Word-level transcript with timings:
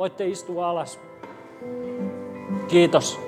Voitte 0.00 0.26
istua 0.26 0.70
alas. 0.70 1.00
Kiitos. 2.68 3.20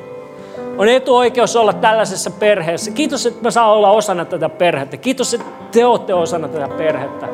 On 0.78 0.88
etuoikeus 0.88 1.56
olla 1.56 1.72
tällaisessa 1.72 2.30
perheessä. 2.30 2.90
Kiitos, 2.90 3.26
että 3.26 3.42
mä 3.42 3.50
saan 3.50 3.70
olla 3.70 3.90
osana 3.90 4.24
tätä 4.24 4.48
perhettä. 4.48 4.96
Kiitos, 4.96 5.34
että 5.34 5.46
te 5.72 5.84
olette 5.84 6.14
osana 6.14 6.48
tätä 6.48 6.68
perhettä. 6.68 7.28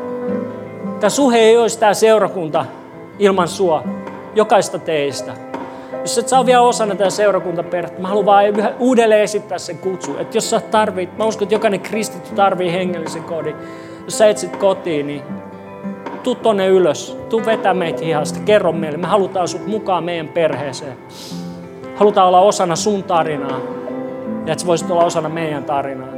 Tämä 1.01 1.11
suhe 1.11 1.39
ei 1.39 1.57
olisi 1.57 1.79
tämä 1.79 1.95
seurakunta 1.95 2.67
ilman 3.19 3.49
sua, 3.49 3.85
jokaista 4.35 4.79
teistä. 4.79 5.33
Jos 6.01 6.19
et 6.19 6.29
saa 6.29 6.47
vielä 6.47 6.61
osana 6.61 6.95
tätä 6.95 7.11
seurakuntaperhettä, 7.11 8.03
mä 8.03 8.09
haluan 8.09 8.27
vaan 8.27 8.45
uudelleen 8.79 9.23
esittää 9.23 9.59
sen 9.59 9.79
kutsu. 9.79 10.17
Että 10.17 10.37
jos 10.37 10.51
sä 10.51 10.61
tarvit, 10.61 11.19
mä 11.19 11.25
uskon, 11.25 11.43
että 11.47 11.55
jokainen 11.55 11.81
kristitty 11.81 12.35
tarvii 12.35 12.73
hengellisen 12.73 13.25
kodin. 13.25 13.57
Jos 14.05 14.19
sä 14.19 14.27
etsit 14.27 14.57
kotiin, 14.57 15.07
niin 15.07 15.23
tuu 16.23 16.35
tonne 16.35 16.67
ylös. 16.67 17.19
Tuu 17.29 17.47
vetää 17.47 17.75
meitä 17.75 18.05
hihasta. 18.05 18.41
Kerro 18.41 18.73
meille. 18.73 18.99
Me 18.99 19.07
halutaan 19.07 19.49
sut 19.49 19.67
mukaan 19.67 20.05
meidän 20.05 20.29
perheeseen. 20.29 20.97
Halutaan 21.97 22.29
olla 22.29 22.41
osana 22.41 22.77
sun 22.77 23.03
tarinaa. 23.03 23.61
Ja 24.47 24.53
että 24.53 24.63
sä 24.63 24.67
voisit 24.67 24.91
olla 24.91 25.05
osana 25.05 25.29
meidän 25.29 25.65
tarinaa. 25.65 26.09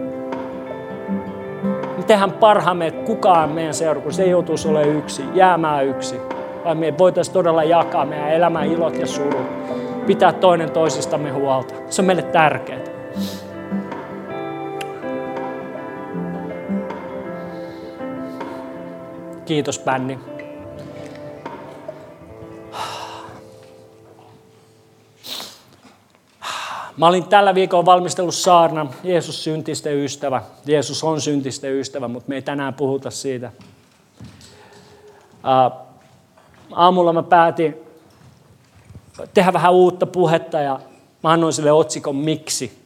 Me 1.97 2.03
tehdään 2.07 2.33
parhaamme, 2.33 2.87
että 2.87 3.07
kukaan 3.07 3.51
meidän 3.51 3.75
seurakunnassa 3.75 4.23
ei 4.23 4.31
joutuisi 4.31 4.69
olemaan 4.69 4.97
yksi, 4.97 5.23
jäämään 5.35 5.87
yksi. 5.87 6.21
Vaan 6.65 6.79
me 6.79 6.99
voitaisiin 6.99 7.35
todella 7.35 7.65
jakaa 7.65 8.05
meidän 8.05 8.31
elämän 8.31 8.67
ilot 8.67 8.99
ja 8.99 9.07
surut. 9.07 9.47
Pitää 10.07 10.33
toinen 10.33 10.71
toisistamme 10.71 11.31
huolta. 11.31 11.75
Se 11.89 12.03
on 12.03 12.07
meille 12.07 12.23
tärkeää. 12.23 13.00
Kiitos, 19.51 19.79
bändi. 19.79 20.19
Mä 26.97 27.07
olin 27.07 27.25
tällä 27.25 27.55
viikolla 27.55 27.85
valmistellut 27.85 28.35
saarna, 28.35 28.87
Jeesus 29.05 29.45
syntisten 29.45 29.97
ystävä. 29.97 30.43
Jeesus 30.67 31.05
on 31.05 31.21
syntisten 31.21 31.73
ystävä, 31.73 32.09
mutta 32.09 32.29
me 32.29 32.35
ei 32.35 32.43
tänään 32.43 32.75
puhuta 32.75 33.11
siitä. 33.11 33.53
aamulla 36.73 37.13
mä 37.13 37.23
päätin 37.23 37.77
tehdä 39.35 39.53
vähän 39.53 39.73
uutta 39.73 40.07
puhetta 40.07 40.61
ja 40.61 40.81
mä 41.23 41.31
annoin 41.31 41.53
sille 41.53 41.73
otsikon 41.73 42.17
Miksi. 42.17 42.79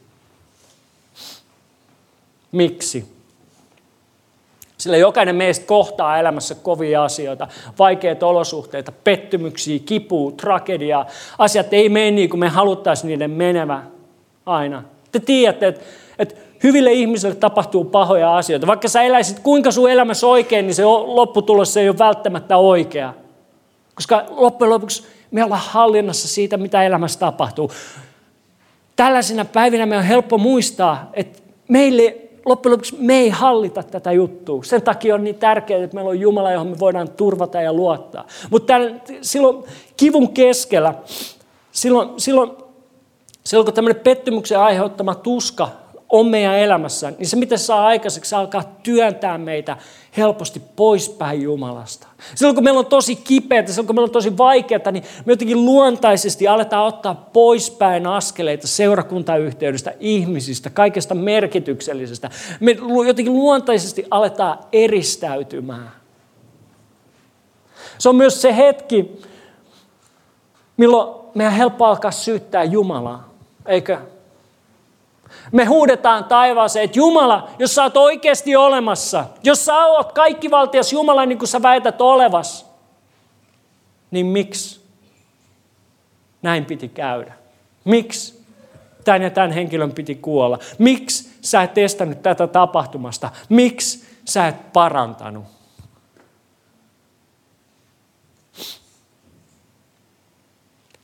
Miksi? 2.51 3.14
Sillä 4.77 4.97
jokainen 4.97 5.35
meistä 5.35 5.65
kohtaa 5.65 6.19
elämässä 6.19 6.55
kovia 6.55 7.03
asioita, 7.03 7.47
vaikeita 7.79 8.27
olosuhteita, 8.27 8.91
pettymyksiä, 9.03 9.79
kipua, 9.85 10.31
tragediaa. 10.31 11.05
Asiat 11.37 11.73
ei 11.73 11.89
mene 11.89 12.11
niin 12.11 12.29
kuin 12.29 12.39
me 12.39 12.49
haluttaisiin 12.49 13.07
niiden 13.07 13.31
menevä 13.31 13.83
aina. 14.45 14.83
Te 15.11 15.19
tiedätte, 15.19 15.67
että, 15.67 15.81
että 16.19 16.35
hyville 16.63 16.91
ihmisille 16.91 17.35
tapahtuu 17.35 17.83
pahoja 17.83 18.37
asioita. 18.37 18.67
Vaikka 18.67 18.87
sä 18.87 19.01
eläisit 19.01 19.39
kuinka 19.39 19.71
sun 19.71 19.91
elämässä 19.91 20.27
oikein, 20.27 20.67
niin 20.67 20.75
se 20.75 20.85
lopputulos 20.85 21.77
ei 21.77 21.89
ole 21.89 21.97
välttämättä 21.97 22.57
oikea. 22.57 23.13
Koska 23.95 24.25
loppujen 24.29 24.69
lopuksi 24.69 25.07
me 25.31 25.43
ollaan 25.43 25.61
hallinnassa 25.65 26.27
siitä, 26.27 26.57
mitä 26.57 26.83
elämässä 26.83 27.19
tapahtuu. 27.19 27.71
Tällaisina 28.95 29.45
päivinä 29.45 29.85
me 29.85 29.97
on 29.97 30.03
helppo 30.03 30.37
muistaa, 30.37 31.09
että 31.13 31.39
meille 31.67 32.17
loppujen 32.45 32.71
lopuksi 32.71 32.95
me 32.99 33.17
ei 33.17 33.29
hallita 33.29 33.83
tätä 33.83 34.11
juttua. 34.11 34.63
Sen 34.63 34.81
takia 34.81 35.15
on 35.15 35.23
niin 35.23 35.35
tärkeää, 35.35 35.83
että 35.83 35.95
meillä 35.95 36.09
on 36.09 36.19
Jumala, 36.19 36.51
johon 36.51 36.67
me 36.67 36.79
voidaan 36.79 37.09
turvata 37.09 37.61
ja 37.61 37.73
luottaa. 37.73 38.27
Mutta 38.49 38.73
silloin 39.21 39.63
kivun 39.97 40.33
keskellä, 40.33 40.93
silloin, 41.71 42.09
silloin, 42.17 42.51
silloin 43.43 43.65
kun 43.65 43.73
tämmöinen 43.73 44.01
pettymyksen 44.01 44.59
aiheuttama 44.59 45.15
tuska 45.15 45.69
on 46.09 46.27
meidän 46.27 46.57
elämässä, 46.59 47.11
niin 47.17 47.27
se 47.27 47.35
mitä 47.35 47.57
se 47.57 47.63
saa 47.63 47.85
aikaiseksi, 47.85 48.29
se 48.29 48.35
alkaa 48.35 48.75
työntää 48.83 49.37
meitä 49.37 49.77
helposti 50.17 50.61
poispäin 50.75 51.41
Jumalasta. 51.41 52.07
Silloin 52.35 52.55
kun 52.55 52.63
meillä 52.63 52.79
on 52.79 52.85
tosi 52.85 53.15
kipeätä, 53.15 53.71
silloin 53.71 53.87
kun 53.87 53.95
meillä 53.95 54.07
on 54.07 54.11
tosi 54.11 54.37
vaikeaa, 54.37 54.91
niin 54.91 55.03
me 55.25 55.31
jotenkin 55.31 55.65
luontaisesti 55.65 56.47
aletaan 56.47 56.85
ottaa 56.85 57.29
poispäin 57.33 58.07
askeleita 58.07 58.67
seurakuntayhteydestä, 58.67 59.93
ihmisistä, 59.99 60.69
kaikesta 60.69 61.15
merkityksellisestä. 61.15 62.29
Me 62.59 62.77
jotenkin 63.07 63.33
luontaisesti 63.33 64.05
aletaan 64.11 64.59
eristäytymään. 64.71 65.91
Se 67.97 68.09
on 68.09 68.15
myös 68.15 68.41
se 68.41 68.57
hetki, 68.57 69.21
milloin 70.77 71.25
meidän 71.33 71.53
helppo 71.53 71.85
alkaa 71.85 72.11
syyttää 72.11 72.63
Jumalaa, 72.63 73.29
eikö? 73.65 73.97
Me 75.51 75.65
huudetaan 75.65 76.23
taivaaseen, 76.23 76.85
että 76.85 76.99
Jumala, 76.99 77.49
jos 77.59 77.75
sä 77.75 77.83
oot 77.83 77.97
oikeasti 77.97 78.55
olemassa, 78.55 79.25
jos 79.43 79.65
sä 79.65 79.85
oot 79.85 80.11
kaikkivaltias 80.11 80.93
Jumala 80.93 81.25
niin 81.25 81.37
kuin 81.37 81.47
sä 81.49 81.61
väität 81.61 82.01
olevas, 82.01 82.65
niin 84.11 84.25
miksi 84.25 84.81
näin 86.41 86.65
piti 86.65 86.89
käydä? 86.89 87.33
Miksi 87.85 88.45
tämän 89.03 89.21
ja 89.21 89.29
tämän 89.29 89.51
henkilön 89.51 89.91
piti 89.91 90.15
kuolla? 90.15 90.59
Miksi 90.79 91.31
sä 91.41 91.63
et 91.63 91.73
testannut 91.73 92.21
tätä 92.21 92.47
tapahtumasta? 92.47 93.29
Miksi 93.49 94.05
sä 94.25 94.47
et 94.47 94.73
parantanut? 94.73 95.45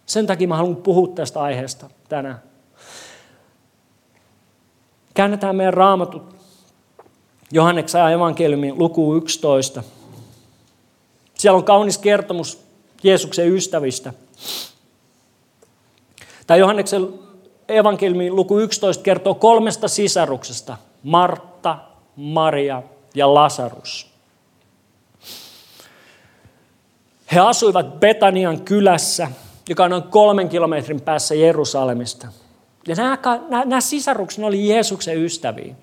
Sen 0.06 0.28
takia 0.28 0.48
mä 0.48 0.58
haluan 0.58 0.76
puhua 0.76 1.08
tästä 1.08 1.42
aiheesta 1.42 1.90
tänään. 2.10 2.51
Käännetään 5.14 5.56
meidän 5.56 5.74
raamatut 5.74 6.36
Johanneksen 7.52 8.12
evankeliumin 8.12 8.78
luku 8.78 9.16
11. 9.16 9.84
Siellä 11.36 11.58
on 11.58 11.64
kaunis 11.64 11.98
kertomus 11.98 12.60
Jeesuksen 13.04 13.54
ystävistä. 13.54 14.14
Tämä 16.48 16.58
Johanneksen 16.58 17.08
evankeliumin 17.68 18.36
luku 18.36 18.60
11 18.60 19.04
kertoo 19.04 19.36
kolmesta 19.36 19.88
sisaruksesta. 19.88 20.78
Martta, 21.04 21.78
Maria 22.16 22.84
ja 23.16 23.34
Lasarus. 23.34 24.12
He 27.32 27.40
asuivat 27.40 28.00
Betanian 28.00 28.62
kylässä, 28.62 29.32
joka 29.70 29.84
on 29.84 29.92
noin 29.92 30.04
kolmen 30.04 30.50
kilometrin 30.50 31.02
päässä 31.02 31.36
Jerusalemista– 31.36 32.28
ja 32.88 32.96
nämä, 32.96 33.18
nämä, 33.50 33.66
nämä 33.66 33.82
sisarukset 33.82 34.44
oli 34.44 34.70
Jeesuksen 34.70 35.24
ystäviä. 35.24 35.76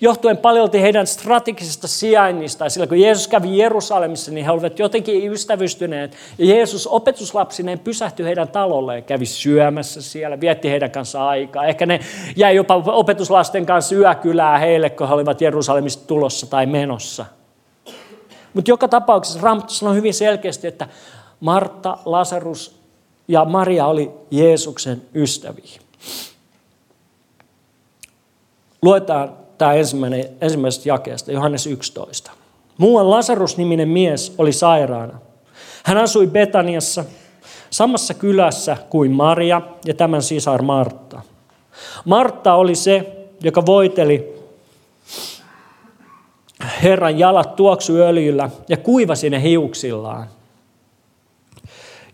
Johtuen 0.00 0.36
paljon 0.36 0.70
heidän 0.72 1.06
strategisesta 1.06 1.88
sijainnista. 1.88 2.68
Sillä 2.68 2.86
kun 2.86 3.00
Jeesus 3.00 3.28
kävi 3.28 3.58
Jerusalemissa, 3.58 4.30
niin 4.30 4.44
he 4.44 4.50
olivat 4.50 4.78
jotenkin 4.78 5.32
ystävystyneet. 5.32 6.16
Ja 6.38 6.46
Jeesus 6.46 6.86
opetuslapsineen 6.86 7.78
pysähtyi 7.78 8.26
heidän 8.26 8.48
talolleen, 8.48 9.04
kävi 9.04 9.26
syömässä 9.26 10.02
siellä, 10.02 10.40
vietti 10.40 10.70
heidän 10.70 10.90
kanssa 10.90 11.28
aikaa. 11.28 11.66
Ehkä 11.66 11.86
ne 11.86 12.00
jäi 12.36 12.56
jopa 12.56 12.82
opetuslasten 12.86 13.66
kanssa 13.66 13.94
yökylää 13.94 14.58
heille, 14.58 14.90
kun 14.90 15.08
he 15.08 15.14
olivat 15.14 15.40
Jerusalemista 15.40 16.06
tulossa 16.06 16.46
tai 16.46 16.66
menossa. 16.66 17.26
Mutta 18.54 18.70
joka 18.70 18.88
tapauksessa 18.88 19.40
Raamattu 19.42 19.74
sanoo 19.74 19.94
hyvin 19.94 20.14
selkeästi, 20.14 20.66
että 20.66 20.88
Martta, 21.40 21.98
Lasarus 22.04 22.80
ja 23.28 23.44
Maria 23.44 23.86
oli 23.86 24.10
Jeesuksen 24.30 25.02
ystäviä. 25.14 25.80
Luetaan 28.86 29.32
tämä 29.58 29.74
ensimmäinen, 29.74 30.28
ensimmäisestä 30.40 30.88
jakeesta, 30.88 31.32
Johannes 31.32 31.66
11. 31.66 32.30
Muuan 32.78 33.10
Lasarus-niminen 33.10 33.88
mies 33.88 34.34
oli 34.38 34.52
sairaana. 34.52 35.18
Hän 35.84 35.98
asui 35.98 36.26
Betaniassa, 36.26 37.04
samassa 37.70 38.14
kylässä 38.14 38.76
kuin 38.90 39.10
Maria 39.10 39.62
ja 39.84 39.94
tämän 39.94 40.22
sisar 40.22 40.62
Martta. 40.62 41.20
Martta 42.04 42.54
oli 42.54 42.74
se, 42.74 43.16
joka 43.40 43.66
voiteli 43.66 44.34
Herran 46.82 47.18
jalat 47.18 47.56
tuoksuöljyllä 47.56 48.50
ja 48.68 48.76
kuivasi 48.76 49.30
ne 49.30 49.42
hiuksillaan. 49.42 50.26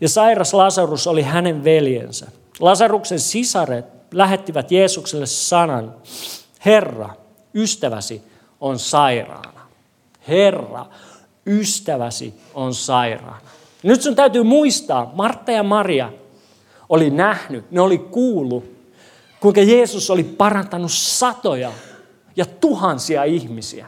Ja 0.01 0.09
sairas 0.09 0.53
Lasarus 0.53 1.07
oli 1.07 1.21
hänen 1.21 1.63
veljensä. 1.63 2.27
Lasaruksen 2.59 3.19
sisaret 3.19 3.85
lähettivät 4.11 4.71
Jeesukselle 4.71 5.25
sanan, 5.25 5.93
Herra, 6.65 7.09
ystäväsi 7.55 8.21
on 8.61 8.79
sairaana. 8.79 9.61
Herra, 10.27 10.85
ystäväsi 11.47 12.33
on 12.53 12.73
sairaana. 12.73 13.41
Nyt 13.83 14.01
sun 14.01 14.15
täytyy 14.15 14.43
muistaa, 14.43 15.11
Martta 15.15 15.51
ja 15.51 15.63
Maria 15.63 16.09
oli 16.89 17.09
nähnyt, 17.09 17.71
ne 17.71 17.81
oli 17.81 17.97
kuullut, 17.97 18.63
kuinka 19.39 19.61
Jeesus 19.61 20.09
oli 20.09 20.23
parantanut 20.23 20.91
satoja 20.91 21.71
ja 22.35 22.45
tuhansia 22.45 23.23
ihmisiä. 23.23 23.87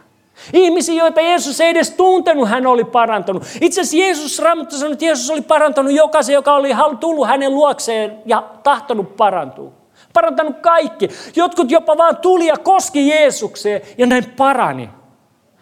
Ihmisiä, 0.54 0.96
joita 0.96 1.22
Jeesus 1.22 1.62
ei 1.62 1.70
edes 1.70 1.90
tuntenut, 1.90 2.50
hän 2.50 2.68
oli 2.68 2.84
parantanut. 2.84 3.44
Itse 3.62 3.82
asiassa 3.82 3.98
Jeesus, 3.98 4.40
Raamattu 4.40 4.76
sanoi, 4.76 4.94
että 4.94 5.06
Jeesus 5.06 5.30
oli 5.30 5.42
parantanut 5.42 5.94
jokaisen, 5.94 6.34
joka 6.34 6.56
oli 6.56 6.70
tullut 7.00 7.28
hänen 7.28 7.56
luokseen 7.56 8.18
ja 8.26 8.50
tahtonut 8.64 9.18
parantua. 9.18 9.72
Parantanut 10.16 10.60
kaikki. 10.62 11.10
Jotkut 11.36 11.72
jopa 11.72 11.98
vaan 11.98 12.18
tuli 12.18 12.46
ja 12.48 12.58
koski 12.58 13.08
Jeesukseen 13.08 13.82
ja 13.98 14.06
näin 14.06 14.26
parani. 14.38 14.90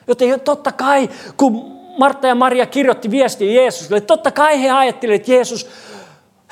Joten 0.07 0.39
totta 0.39 0.71
kai, 0.71 1.09
kun 1.37 1.73
Martta 1.97 2.27
ja 2.27 2.35
Maria 2.35 2.65
kirjoitti 2.65 3.11
viestiä 3.11 3.61
Jeesukselle, 3.61 4.01
totta 4.01 4.31
kai 4.31 4.63
he 4.63 4.71
ajattelivat, 4.71 5.21
että 5.21 5.31
Jeesus 5.31 5.69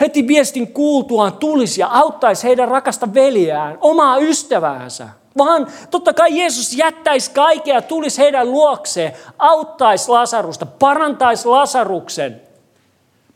heti 0.01 0.27
viestin 0.27 0.73
kuultuaan 0.73 1.33
tulisi 1.33 1.81
ja 1.81 1.87
auttaisi 1.91 2.43
heidän 2.43 2.67
rakasta 2.67 3.13
veljään, 3.13 3.77
omaa 3.81 4.17
ystäväänsä. 4.17 5.07
Vaan 5.37 5.67
totta 5.91 6.13
kai 6.13 6.39
Jeesus 6.39 6.73
jättäisi 6.73 7.31
kaikkea 7.31 7.81
tulisi 7.81 8.21
heidän 8.21 8.51
luokseen, 8.51 9.13
auttaisi 9.37 10.11
Lasarusta, 10.11 10.65
parantaisi 10.65 11.47
Lasaruksen, 11.47 12.41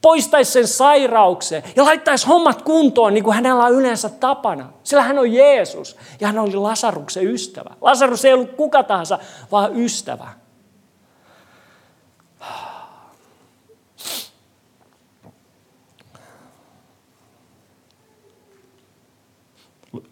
poistaisi 0.06 0.52
sen 0.52 0.68
sairauksen 0.68 1.64
ja 1.76 1.84
laittaisi 1.84 2.28
hommat 2.28 2.62
kuntoon 2.62 3.14
niin 3.14 3.24
kuin 3.24 3.36
hänellä 3.36 3.64
on 3.64 3.72
yleensä 3.72 4.10
tapana. 4.10 4.70
Sillä 4.84 5.04
hän 5.04 5.20
on 5.20 5.34
Jeesus 5.34 5.98
ja 6.20 6.28
hän 6.28 6.40
oli 6.40 6.56
Lasaruksen 6.56 7.28
ystävä. 7.28 7.70
Lasarus 7.82 8.26
ei 8.26 8.34
ollut 8.34 8.52
kuka 8.52 8.84
tahansa, 8.84 9.20
vaan 9.52 9.80
ystävä. 9.80 10.28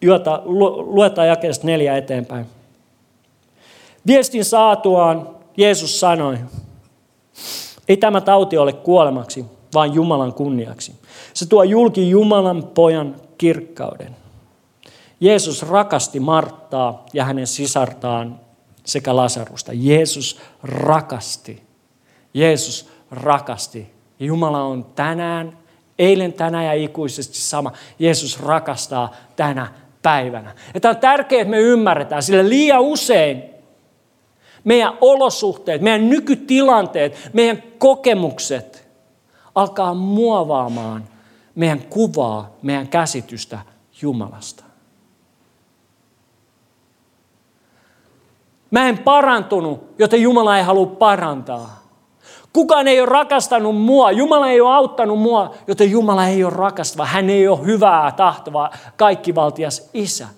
Juota, 0.00 0.42
luetaan 0.86 1.28
jakeesta 1.28 1.66
neljä 1.66 1.96
eteenpäin. 1.96 2.46
Viestin 4.06 4.44
saatuaan 4.44 5.36
Jeesus 5.56 6.00
sanoi, 6.00 6.38
ei 7.88 7.96
tämä 7.96 8.20
tauti 8.20 8.58
ole 8.58 8.72
kuolemaksi, 8.72 9.44
vaan 9.74 9.94
Jumalan 9.94 10.32
kunniaksi. 10.34 10.94
Se 11.34 11.48
tuo 11.48 11.62
julki 11.62 12.10
Jumalan 12.10 12.64
pojan 12.74 13.16
kirkkauden. 13.38 14.16
Jeesus 15.20 15.62
rakasti 15.62 16.20
Marttaa 16.20 17.06
ja 17.12 17.24
hänen 17.24 17.46
sisartaan 17.46 18.40
sekä 18.84 19.16
Lasarusta. 19.16 19.72
Jeesus 19.74 20.40
rakasti. 20.62 21.62
Jeesus 22.34 22.88
rakasti. 23.10 23.90
Jumala 24.20 24.62
on 24.62 24.84
tänään 24.84 25.58
Eilen, 25.98 26.32
tänään 26.32 26.64
ja 26.64 26.72
ikuisesti 26.72 27.38
sama. 27.38 27.72
Jeesus 27.98 28.40
rakastaa 28.40 29.14
tänä 29.36 29.68
päivänä. 30.02 30.54
Ja 30.74 30.80
tämä 30.80 30.90
on 30.90 31.00
tärkeää, 31.00 31.42
että 31.42 31.50
me 31.50 31.58
ymmärretään, 31.58 32.22
sillä 32.22 32.48
liian 32.48 32.80
usein 32.80 33.42
meidän 34.64 34.92
olosuhteet, 35.00 35.82
meidän 35.82 36.10
nykytilanteet, 36.10 37.30
meidän 37.32 37.62
kokemukset 37.78 38.73
alkaa 39.54 39.94
muovaamaan 39.94 41.04
meidän 41.54 41.82
kuvaa, 41.82 42.50
meidän 42.62 42.88
käsitystä 42.88 43.58
Jumalasta. 44.02 44.64
Mä 48.70 48.88
en 48.88 48.98
parantunut, 48.98 49.94
joten 49.98 50.22
Jumala 50.22 50.58
ei 50.58 50.64
halua 50.64 50.86
parantaa. 50.86 51.84
Kukaan 52.52 52.88
ei 52.88 53.00
ole 53.00 53.08
rakastanut 53.08 53.80
mua, 53.80 54.10
Jumala 54.10 54.48
ei 54.48 54.60
ole 54.60 54.74
auttanut 54.74 55.20
mua, 55.20 55.54
joten 55.66 55.90
Jumala 55.90 56.26
ei 56.26 56.44
ole 56.44 56.52
rakastava. 56.56 57.06
Hän 57.06 57.30
ei 57.30 57.48
ole 57.48 57.66
hyvää 57.66 58.12
tahtova, 58.12 58.70
kaikkivaltias 58.96 59.90
isä. 59.94 60.28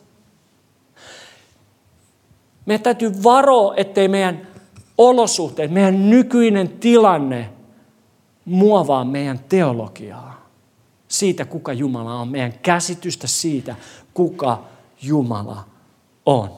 Meidän 2.66 2.82
täytyy 2.82 3.22
varoa, 3.22 3.74
ettei 3.76 4.08
meidän 4.08 4.46
olosuhteet, 4.98 5.70
meidän 5.70 6.10
nykyinen 6.10 6.68
tilanne 6.68 7.50
muovaa 8.46 9.04
meidän 9.04 9.38
teologiaa. 9.48 10.46
Siitä, 11.08 11.44
kuka 11.44 11.72
Jumala 11.72 12.14
on, 12.14 12.28
meidän 12.28 12.52
käsitystä 12.62 13.26
siitä, 13.26 13.76
kuka 14.14 14.62
Jumala 15.02 15.64
on. 16.26 16.50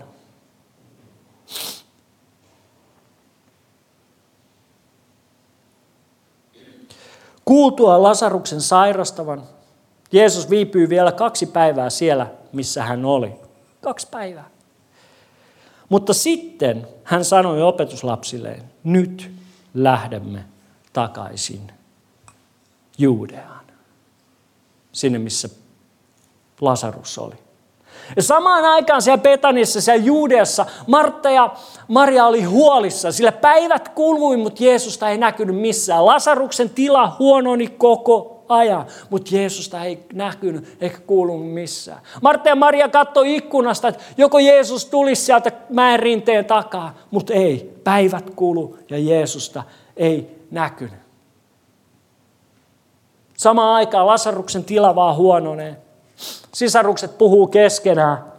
Kuultua 7.45 8.03
Lasaruksen 8.03 8.61
sairastavan, 8.61 9.43
Jeesus 10.13 10.51
viipyy 10.51 10.89
vielä 10.89 11.13
kaksi 11.13 11.47
päivää 11.47 11.91
siellä, 11.91 12.27
missä 12.53 12.83
hän 12.83 13.05
oli. 13.05 13.33
Kaksi 13.81 14.09
päivää. 14.11 14.51
Mutta 15.89 16.15
sitten 16.15 16.89
hän 17.05 17.25
sanoi 17.25 17.63
opetuslapsilleen, 17.63 18.63
nyt 18.85 19.31
lähdemme 19.75 20.45
takaisin 20.93 21.78
Juudeaan. 22.99 23.65
Sinne, 24.93 25.19
missä 25.19 25.49
Lasarus 26.61 27.19
oli. 27.19 27.35
Ja 28.17 28.23
samaan 28.23 28.65
aikaan 28.65 29.03
siellä 29.03 29.23
Petanissa, 29.23 29.81
siellä 29.81 30.05
Juudeassa, 30.05 30.67
Martta 30.87 31.31
ja 31.31 31.55
Maria 31.89 32.27
oli 32.27 32.43
huolissa, 32.43 33.13
sillä 33.13 33.33
päivät 33.33 33.89
kului, 33.89 34.37
mutta 34.37 34.65
Jeesusta 34.65 35.09
ei 35.09 35.19
näkynyt 35.19 35.57
missään. 35.57 36.07
Lasaruksen 36.07 36.71
tila 36.71 37.17
huononi 37.19 37.67
koko 37.67 38.45
ajan, 38.49 38.87
mutta 39.11 39.37
Jeesusta 39.37 39.85
ei 39.85 40.07
näkynyt 40.13 40.77
eikä 40.81 40.99
kuulunut 40.99 41.53
missään. 41.53 42.01
Martta 42.23 42.49
ja 42.49 42.57
Maria 42.57 42.89
katsoi 42.89 43.37
ikkunasta, 43.37 43.89
että 43.89 44.05
joko 44.17 44.39
Jeesus 44.39 44.85
tulisi 44.85 45.23
sieltä 45.25 45.53
mäen 45.71 46.01
rinteen 46.01 46.45
takaa, 46.45 46.95
mutta 47.11 47.35
ei. 47.35 47.79
Päivät 47.85 48.31
kulu 48.37 48.79
ja 48.91 48.99
Jeesusta 48.99 49.63
ei 49.97 50.37
näkynyt. 50.51 51.08
Samaan 53.39 53.75
aikaan 53.75 54.07
Lasaruksen 54.07 54.65
tila 54.65 54.95
vaan 54.95 55.17
huononee. 55.17 55.77
Sisarukset 56.55 57.19
puhuu 57.19 57.47
keskenään, 57.47 58.33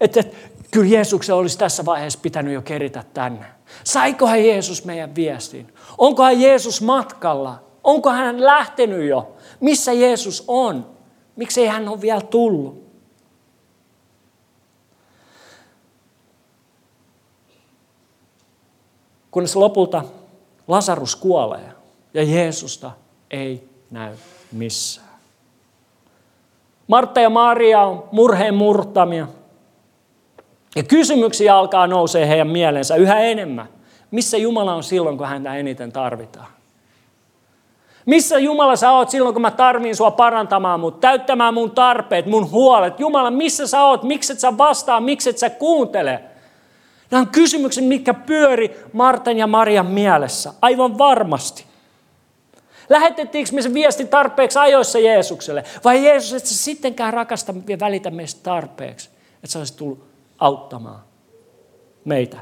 että, 0.00 0.20
että 0.20 0.36
kyllä 0.70 0.88
Jeesuksen 0.88 1.34
olisi 1.34 1.58
tässä 1.58 1.84
vaiheessa 1.84 2.18
pitänyt 2.22 2.54
jo 2.54 2.62
keritä 2.62 3.04
tänne. 3.14 3.46
Saikohan 3.84 4.44
Jeesus 4.44 4.84
meidän 4.84 5.14
viestin? 5.14 5.74
Onkohan 5.98 6.40
Jeesus 6.40 6.82
matkalla? 6.82 7.62
Onko 7.84 8.10
hän 8.10 8.44
lähtenyt 8.44 9.08
jo? 9.08 9.36
Missä 9.60 9.92
Jeesus 9.92 10.44
on? 10.48 10.86
Miksei 11.36 11.66
hän 11.66 11.88
ole 11.88 12.00
vielä 12.00 12.20
tullut? 12.20 12.82
Kunnes 19.30 19.56
lopulta 19.56 20.04
Lasarus 20.68 21.16
kuolee 21.16 21.72
ja 22.14 22.22
Jeesusta 22.22 22.90
ei 23.30 23.68
näy 23.90 24.16
missään. 24.52 25.08
Martta 26.88 27.20
ja 27.20 27.30
Maria 27.30 27.80
on 27.80 28.04
murheen 28.12 28.54
murtamia. 28.54 29.26
Ja 30.76 30.82
kysymyksiä 30.82 31.56
alkaa 31.56 31.86
nousee 31.86 32.28
heidän 32.28 32.48
mielensä 32.48 32.96
yhä 32.96 33.18
enemmän. 33.20 33.68
Missä 34.10 34.36
Jumala 34.36 34.74
on 34.74 34.82
silloin, 34.82 35.18
kun 35.18 35.26
häntä 35.26 35.54
eniten 35.54 35.92
tarvitaan? 35.92 36.46
Missä 38.06 38.38
Jumala 38.38 38.76
sä 38.76 38.90
oot 38.90 39.10
silloin, 39.10 39.34
kun 39.34 39.42
mä 39.42 39.50
tarvin 39.50 39.96
sua 39.96 40.10
parantamaan 40.10 40.80
mut, 40.80 41.00
täyttämään 41.00 41.54
mun 41.54 41.70
tarpeet, 41.70 42.26
mun 42.26 42.50
huolet? 42.50 43.00
Jumala, 43.00 43.30
missä 43.30 43.66
sä 43.66 43.84
oot? 43.84 44.02
Mikset 44.02 44.40
sä 44.40 44.58
vastaa? 44.58 45.00
Mikset 45.00 45.38
sä 45.38 45.50
kuuntele? 45.50 46.20
Nämä 47.10 47.20
on 47.20 47.28
kysymykset, 47.28 47.84
mitkä 47.84 48.14
pyöri 48.14 48.80
Martan 48.92 49.38
ja 49.38 49.46
Marian 49.46 49.86
mielessä. 49.86 50.52
Aivan 50.62 50.98
varmasti. 50.98 51.64
Lähetettiinkö 52.88 53.52
me 53.52 53.62
se 53.62 53.74
viesti 53.74 54.04
tarpeeksi 54.04 54.58
ajoissa 54.58 54.98
Jeesukselle? 54.98 55.64
Vai 55.84 56.04
Jeesus, 56.04 56.32
että 56.32 56.48
sä 56.48 56.54
sittenkään 56.54 57.14
rakasta 57.14 57.54
ja 57.68 57.78
välitä 57.80 58.10
meistä 58.10 58.40
tarpeeksi? 58.42 59.10
Että 59.34 59.46
sä 59.46 59.58
olisit 59.58 59.76
tullut 59.76 60.04
auttamaan 60.38 61.00
meitä, 62.04 62.40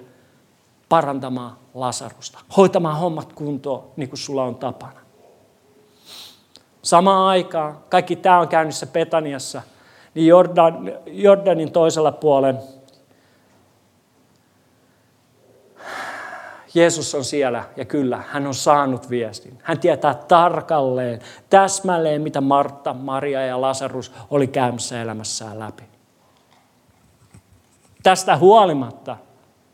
parantamaan 0.88 1.56
Lasarusta, 1.74 2.38
hoitamaan 2.56 2.96
hommat 2.96 3.32
kuntoon 3.32 3.84
niin 3.96 4.08
kuin 4.08 4.18
sulla 4.18 4.44
on 4.44 4.54
tapana. 4.54 5.00
Samaan 6.82 7.28
aikaan, 7.28 7.78
kaikki 7.88 8.16
tämä 8.16 8.40
on 8.40 8.48
käynnissä 8.48 8.86
Petaniassa, 8.86 9.62
niin 10.14 10.26
Jordan, 10.26 10.92
Jordanin 11.06 11.72
toisella 11.72 12.12
puolen 12.12 12.58
Jeesus 16.74 17.14
on 17.14 17.24
siellä 17.24 17.64
ja 17.76 17.84
kyllä, 17.84 18.22
hän 18.28 18.46
on 18.46 18.54
saanut 18.54 19.10
viestin. 19.10 19.58
Hän 19.62 19.80
tietää 19.80 20.14
tarkalleen, 20.14 21.20
täsmälleen, 21.50 22.22
mitä 22.22 22.40
Martta, 22.40 22.94
Maria 22.94 23.46
ja 23.46 23.60
Lasarus 23.60 24.12
oli 24.30 24.46
käymässä 24.46 25.02
elämässään 25.02 25.58
läpi. 25.58 25.82
Tästä 28.02 28.36
huolimatta 28.36 29.16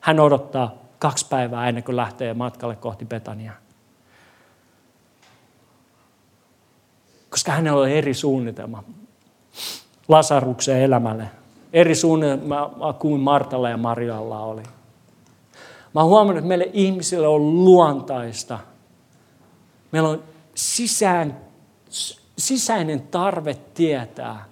hän 0.00 0.20
odottaa 0.20 0.74
kaksi 0.98 1.26
päivää 1.28 1.68
ennen 1.68 1.84
kuin 1.84 1.96
lähtee 1.96 2.34
matkalle 2.34 2.76
kohti 2.76 3.04
Betania. 3.04 3.52
Koska 7.30 7.52
hänellä 7.52 7.80
on 7.80 7.88
eri 7.88 8.14
suunnitelma 8.14 8.84
Lasaruksen 10.08 10.82
elämälle. 10.82 11.30
Eri 11.72 11.94
suunnitelma 11.94 12.92
kuin 12.98 13.20
Martalla 13.20 13.70
ja 13.70 13.76
Marialla 13.76 14.40
oli. 14.40 14.62
Mä 15.96 16.00
oon 16.00 16.10
huomannut, 16.10 16.38
että 16.38 16.48
meille 16.48 16.70
ihmisille 16.72 17.28
on 17.28 17.64
luontaista. 17.64 18.58
Meillä 19.92 20.08
on 20.08 20.24
sisään, 20.54 21.40
sisäinen 22.38 23.00
tarve 23.00 23.54
tietää, 23.54 24.44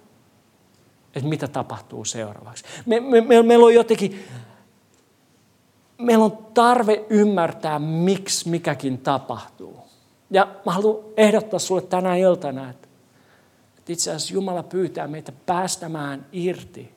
että 1.15 1.29
mitä 1.29 1.49
tapahtuu 1.49 2.05
seuraavaksi. 2.05 2.65
Me, 2.87 3.01
me, 3.01 3.21
me, 3.21 3.43
meillä 3.43 3.65
on 3.65 3.75
jotenkin, 3.75 4.25
meillä 5.99 6.25
on 6.25 6.39
tarve 6.55 7.05
ymmärtää, 7.11 7.79
miksi 7.79 8.49
mikäkin 8.49 8.99
tapahtuu. 8.99 9.77
Ja 10.31 10.49
mä 10.67 10.73
haluan 10.73 11.05
ehdottaa 11.17 11.59
sulle 11.59 11.83
tänä 11.83 12.17
iltana, 12.17 12.71
että, 12.71 12.89
että 13.79 13.93
itse 13.93 14.11
asiassa 14.11 14.35
Jumala 14.35 14.63
pyytää 14.63 15.09
meitä 15.09 15.33
päästämään 15.47 16.27
irti 16.33 16.95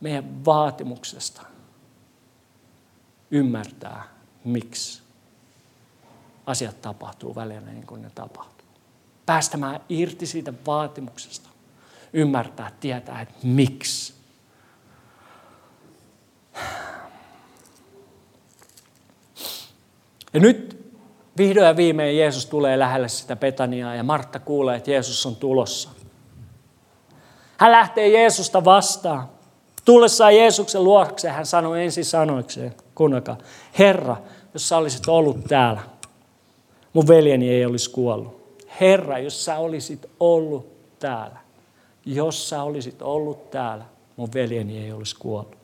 meidän 0.00 0.44
vaatimuksesta 0.44 1.51
ymmärtää, 3.32 4.04
miksi 4.44 5.02
asiat 6.46 6.82
tapahtuu 6.82 7.34
välillä 7.34 7.60
niin 7.60 7.86
kuin 7.86 8.02
ne 8.02 8.10
tapahtuu. 8.14 8.66
Päästämään 9.26 9.80
irti 9.88 10.26
siitä 10.26 10.52
vaatimuksesta. 10.66 11.48
Ymmärtää, 12.12 12.72
tietää, 12.80 13.20
että 13.20 13.34
miksi. 13.42 14.14
Ja 20.34 20.40
nyt 20.40 20.92
vihdoin 21.36 21.66
ja 21.66 21.76
viimein 21.76 22.18
Jeesus 22.18 22.46
tulee 22.46 22.78
lähelle 22.78 23.08
sitä 23.08 23.36
Betaniaa 23.36 23.94
ja 23.94 24.02
Martta 24.02 24.38
kuulee, 24.38 24.76
että 24.76 24.90
Jeesus 24.90 25.26
on 25.26 25.36
tulossa. 25.36 25.90
Hän 27.56 27.72
lähtee 27.72 28.08
Jeesusta 28.08 28.64
vastaan. 28.64 29.28
Tullessaan 29.84 30.36
Jeesuksen 30.36 30.84
luokse 30.84 31.28
hän 31.28 31.46
sanoi 31.46 31.84
ensin 31.84 32.04
sanoikseen, 32.04 32.74
kuunnelkaa, 32.94 33.36
Herra, 33.78 34.16
jos 34.54 34.68
sä 34.68 34.76
olisit 34.76 35.08
ollut 35.08 35.44
täällä, 35.44 35.80
mun 36.92 37.08
veljeni 37.08 37.50
ei 37.50 37.66
olisi 37.66 37.90
kuollut. 37.90 38.42
Herra, 38.80 39.18
jos 39.18 39.44
sä 39.44 39.56
olisit 39.56 40.10
ollut 40.20 40.66
täällä, 40.98 41.36
jos 42.04 42.48
sä 42.48 42.62
olisit 42.62 43.02
ollut 43.02 43.50
täällä, 43.50 43.84
mun 44.16 44.28
veljeni 44.34 44.84
ei 44.84 44.92
olisi 44.92 45.16
kuollut. 45.18 45.56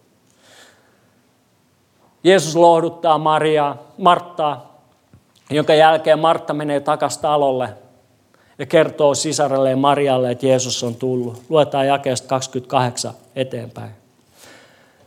Jeesus 2.24 2.56
lohduttaa 2.56 3.18
Mariaa, 3.18 3.76
Marttaa, 3.98 4.80
jonka 5.50 5.74
jälkeen 5.74 6.18
Martta 6.18 6.54
menee 6.54 6.80
takaisin 6.80 7.22
talolle 7.22 7.68
ja 8.58 8.66
kertoo 8.66 9.14
sisarelle 9.14 9.70
ja 9.70 9.76
Marialle, 9.76 10.30
että 10.30 10.46
Jeesus 10.46 10.82
on 10.82 10.94
tullut. 10.94 11.42
Luetaan 11.48 11.86
jakeesta 11.86 12.28
28 12.28 13.14
eteenpäin. 13.36 13.97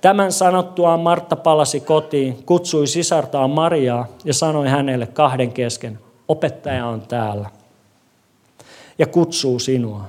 Tämän 0.01 0.31
sanottuaan 0.31 0.99
Martta 0.99 1.35
palasi 1.35 1.79
kotiin, 1.79 2.43
kutsui 2.45 2.87
sisartaan 2.87 3.49
Mariaa 3.49 4.07
ja 4.25 4.33
sanoi 4.33 4.67
hänelle 4.67 5.07
kahden 5.07 5.51
kesken, 5.51 5.99
opettaja 6.27 6.85
on 6.85 7.01
täällä 7.01 7.49
ja 8.99 9.07
kutsuu 9.07 9.59
sinua. 9.59 10.05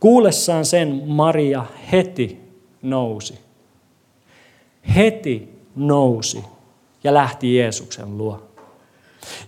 Kuulessaan 0.00 0.64
sen 0.64 1.02
Maria 1.06 1.64
heti 1.92 2.40
nousi. 2.82 3.40
Heti 4.96 5.58
nousi 5.76 6.44
ja 7.04 7.14
lähti 7.14 7.56
Jeesuksen 7.56 8.18
luo. 8.18 8.42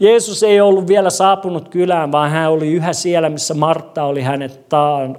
Jeesus 0.01 0.43
ei 0.43 0.61
ollut 0.61 0.89
vielä 0.89 1.11
saapunut 1.11 1.69
kylään, 1.69 2.13
vaan 2.13 2.31
hän 2.31 2.51
oli 2.51 2.73
yhä 2.73 2.93
siellä, 2.93 3.29
missä 3.29 3.55
Martta 3.55 4.05
oli 4.05 4.23
hänet 4.23 4.67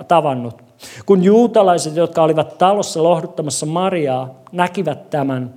tavannut. 0.07 0.68
Kun 1.05 1.24
juutalaiset, 1.24 1.95
jotka 1.95 2.24
olivat 2.24 2.57
talossa 2.57 3.03
lohduttamassa 3.03 3.65
Mariaa, 3.65 4.36
näkivät 4.51 5.09
tämän, 5.09 5.53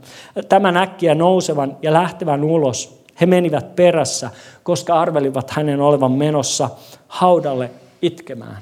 tämän 0.49 0.77
äkkiä 0.77 1.15
nousevan 1.15 1.77
ja 1.83 1.93
lähtevän 1.93 2.45
ulos, 2.45 3.03
he 3.21 3.27
menivät 3.27 3.77
perässä, 3.77 4.31
koska 4.63 5.01
arvelivat 5.01 5.51
hänen 5.51 5.81
olevan 5.81 6.13
menossa 6.13 6.71
haudalle 7.09 7.71
itkemään. 8.03 8.59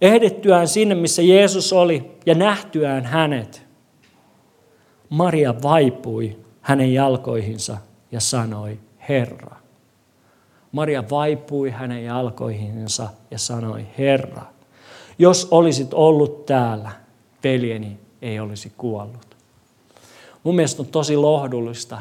Ehdittyään 0.00 0.68
sinne, 0.68 0.94
missä 0.94 1.22
Jeesus 1.22 1.72
oli, 1.72 2.10
ja 2.26 2.34
nähtyään 2.34 3.04
hänet, 3.04 3.62
Maria 5.08 5.54
vaipui 5.62 6.36
hänen 6.60 6.94
jalkoihinsa 6.94 7.76
ja 8.12 8.20
sanoi, 8.20 8.78
Herra. 9.08 9.57
Maria 10.72 11.04
vaipui 11.10 11.70
hänen 11.70 12.04
jalkoihinsa 12.04 13.08
ja 13.30 13.38
sanoi, 13.38 13.86
Herra, 13.98 14.42
jos 15.18 15.48
olisit 15.50 15.94
ollut 15.94 16.46
täällä, 16.46 16.90
veljeni 17.44 17.98
ei 18.22 18.40
olisi 18.40 18.72
kuollut. 18.76 19.36
Mun 20.44 20.54
mielestä 20.54 20.82
on 20.82 20.88
tosi 20.88 21.16
lohdullista, 21.16 21.98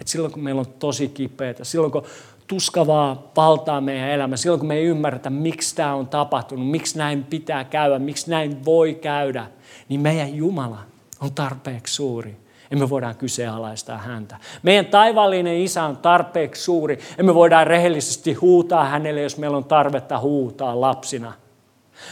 että 0.00 0.12
silloin 0.12 0.32
kun 0.32 0.42
meillä 0.42 0.60
on 0.60 0.74
tosi 0.78 1.08
kipeätä, 1.08 1.64
silloin 1.64 1.92
kun 1.92 2.02
tuskavaa 2.46 3.22
valtaa 3.36 3.80
meidän 3.80 4.10
elämä, 4.10 4.36
silloin 4.36 4.60
kun 4.60 4.68
me 4.68 4.74
ei 4.74 4.84
ymmärretä, 4.84 5.30
miksi 5.30 5.76
tämä 5.76 5.94
on 5.94 6.08
tapahtunut, 6.08 6.70
miksi 6.70 6.98
näin 6.98 7.24
pitää 7.24 7.64
käydä, 7.64 7.98
miksi 7.98 8.30
näin 8.30 8.64
voi 8.64 8.94
käydä, 8.94 9.46
niin 9.88 10.00
meidän 10.00 10.34
Jumala 10.34 10.78
on 11.20 11.32
tarpeeksi 11.32 11.94
suuri 11.94 12.36
emme 12.70 12.90
voidaan 12.90 13.16
kyseenalaistaa 13.16 13.98
häntä. 13.98 14.36
Meidän 14.62 14.86
taivaallinen 14.86 15.56
isä 15.56 15.84
on 15.84 15.96
tarpeeksi 15.96 16.62
suuri. 16.62 16.98
Emme 17.18 17.34
voidaan 17.34 17.66
rehellisesti 17.66 18.32
huutaa 18.32 18.84
hänelle, 18.84 19.20
jos 19.20 19.36
meillä 19.36 19.56
on 19.56 19.64
tarvetta 19.64 20.18
huutaa 20.18 20.80
lapsina. 20.80 21.32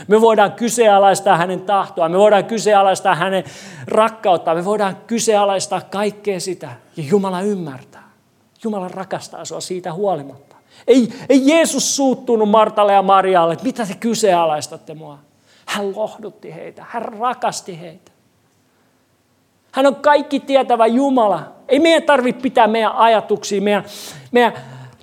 Me 0.08 0.20
voidaan 0.20 0.52
kyseenalaistaa 0.52 1.36
hänen 1.36 1.60
tahtoa, 1.60 2.08
me 2.08 2.18
voidaan 2.18 2.44
kyseenalaistaa 2.44 3.14
hänen 3.14 3.44
rakkautta, 3.86 4.54
me 4.54 4.64
voidaan 4.64 4.96
kyseenalaistaa 5.06 5.80
kaikkea 5.80 6.40
sitä. 6.40 6.68
Ja 6.96 7.02
Jumala 7.06 7.40
ymmärtää. 7.40 8.10
Jumala 8.64 8.88
rakastaa 8.88 9.44
sinua 9.44 9.60
siitä 9.60 9.92
huolimatta. 9.92 10.56
Ei, 10.86 11.08
ei 11.28 11.48
Jeesus 11.48 11.96
suuttunut 11.96 12.50
Martalle 12.50 12.92
ja 12.92 13.02
Marialle, 13.02 13.52
että 13.52 13.66
mitä 13.66 13.86
te 13.86 13.94
kyseenalaistatte 13.94 14.94
mua. 14.94 15.18
Hän 15.66 15.96
lohdutti 15.96 16.54
heitä, 16.54 16.84
hän 16.88 17.02
rakasti 17.02 17.80
heitä. 17.80 18.12
Hän 19.76 19.86
on 19.86 19.96
kaikki 19.96 20.40
tietävä 20.40 20.86
Jumala. 20.86 21.42
Ei 21.68 21.78
meidän 21.80 22.02
tarvitse 22.02 22.42
pitää 22.42 22.66
meidän 22.66 22.92
ajatuksia, 22.92 23.62
meidän, 23.62 23.84
meidän 24.32 24.52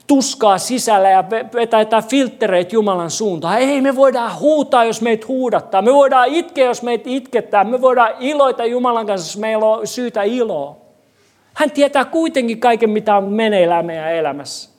tuskaa 0.08 0.58
sisällä 0.58 1.10
ja 1.10 1.24
vetää 1.54 1.82
jotain 1.82 2.04
filtreitä 2.04 2.76
Jumalan 2.76 3.12
suuntaan. 3.12 3.60
Ei, 3.60 3.82
me 3.82 3.96
voidaan 3.96 4.40
huutaa, 4.40 4.86
jos 4.86 5.02
meitä 5.02 5.28
huudattaa. 5.28 5.82
Me 5.82 5.94
voidaan 5.94 6.28
itkeä, 6.28 6.66
jos 6.66 6.84
meitä 6.84 7.04
itkettää. 7.10 7.64
Me 7.64 7.82
voidaan 7.82 8.12
iloita 8.20 8.66
Jumalan 8.66 9.06
kanssa, 9.06 9.28
jos 9.28 9.38
meillä 9.38 9.66
on 9.66 9.88
syytä 9.88 10.24
iloa. 10.24 10.78
Hän 11.54 11.72
tietää 11.72 12.06
kuitenkin 12.06 12.60
kaiken, 12.60 12.90
mitä 12.90 13.16
on 13.16 13.34
meneillään 13.34 13.86
meidän 13.86 14.14
elämässä. 14.14 14.73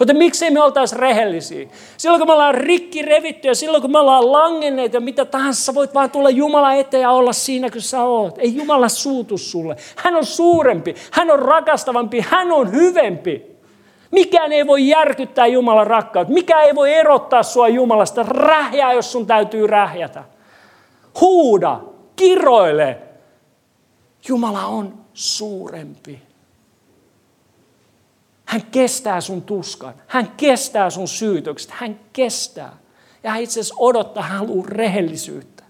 Joten 0.00 0.16
miksei 0.16 0.50
me 0.50 0.62
oltaisi 0.62 0.96
rehellisiä? 0.96 1.68
Silloin 1.96 2.20
kun 2.20 2.28
me 2.28 2.32
ollaan 2.32 2.54
rikki 2.54 3.02
revitty 3.02 3.48
ja 3.48 3.54
silloin 3.54 3.82
kun 3.82 3.92
me 3.92 3.98
ollaan 3.98 4.32
langenneet 4.32 4.92
ja 4.92 5.00
mitä 5.00 5.24
tahansa, 5.24 5.74
voit 5.74 5.94
vaan 5.94 6.10
tulla 6.10 6.30
Jumala 6.30 6.74
eteen 6.74 7.00
ja 7.00 7.10
olla 7.10 7.32
siinä, 7.32 7.70
kun 7.70 7.80
sä 7.80 8.02
oot. 8.02 8.38
Ei 8.38 8.56
Jumala 8.56 8.88
suutu 8.88 9.38
sulle. 9.38 9.76
Hän 9.96 10.16
on 10.16 10.26
suurempi, 10.26 10.94
hän 11.10 11.30
on 11.30 11.38
rakastavampi, 11.38 12.24
hän 12.30 12.52
on 12.52 12.72
hyvempi. 12.72 13.58
Mikään 14.10 14.52
ei 14.52 14.66
voi 14.66 14.88
järkyttää 14.88 15.46
Jumalan 15.46 15.86
rakkautta. 15.86 16.32
Mikä 16.32 16.60
ei 16.60 16.74
voi 16.74 16.94
erottaa 16.94 17.42
sua 17.42 17.68
Jumalasta. 17.68 18.22
Rähjää, 18.22 18.92
jos 18.92 19.12
sun 19.12 19.26
täytyy 19.26 19.66
rähjätä. 19.66 20.24
Huuda, 21.20 21.80
kiroile. 22.16 22.98
Jumala 24.28 24.66
on 24.66 24.94
suurempi. 25.14 26.27
Hän 28.48 28.62
kestää 28.62 29.20
sun 29.20 29.42
tuskan. 29.42 29.94
Hän 30.06 30.32
kestää 30.36 30.90
sun 30.90 31.08
syytökset. 31.08 31.70
Hän 31.70 32.00
kestää. 32.12 32.76
Ja 33.22 33.30
hän 33.30 33.40
itse 33.42 33.60
asiassa 33.60 33.74
odottaa, 33.78 34.22
hän 34.22 34.38
haluaa 34.38 34.66
rehellisyyttä 34.68 35.64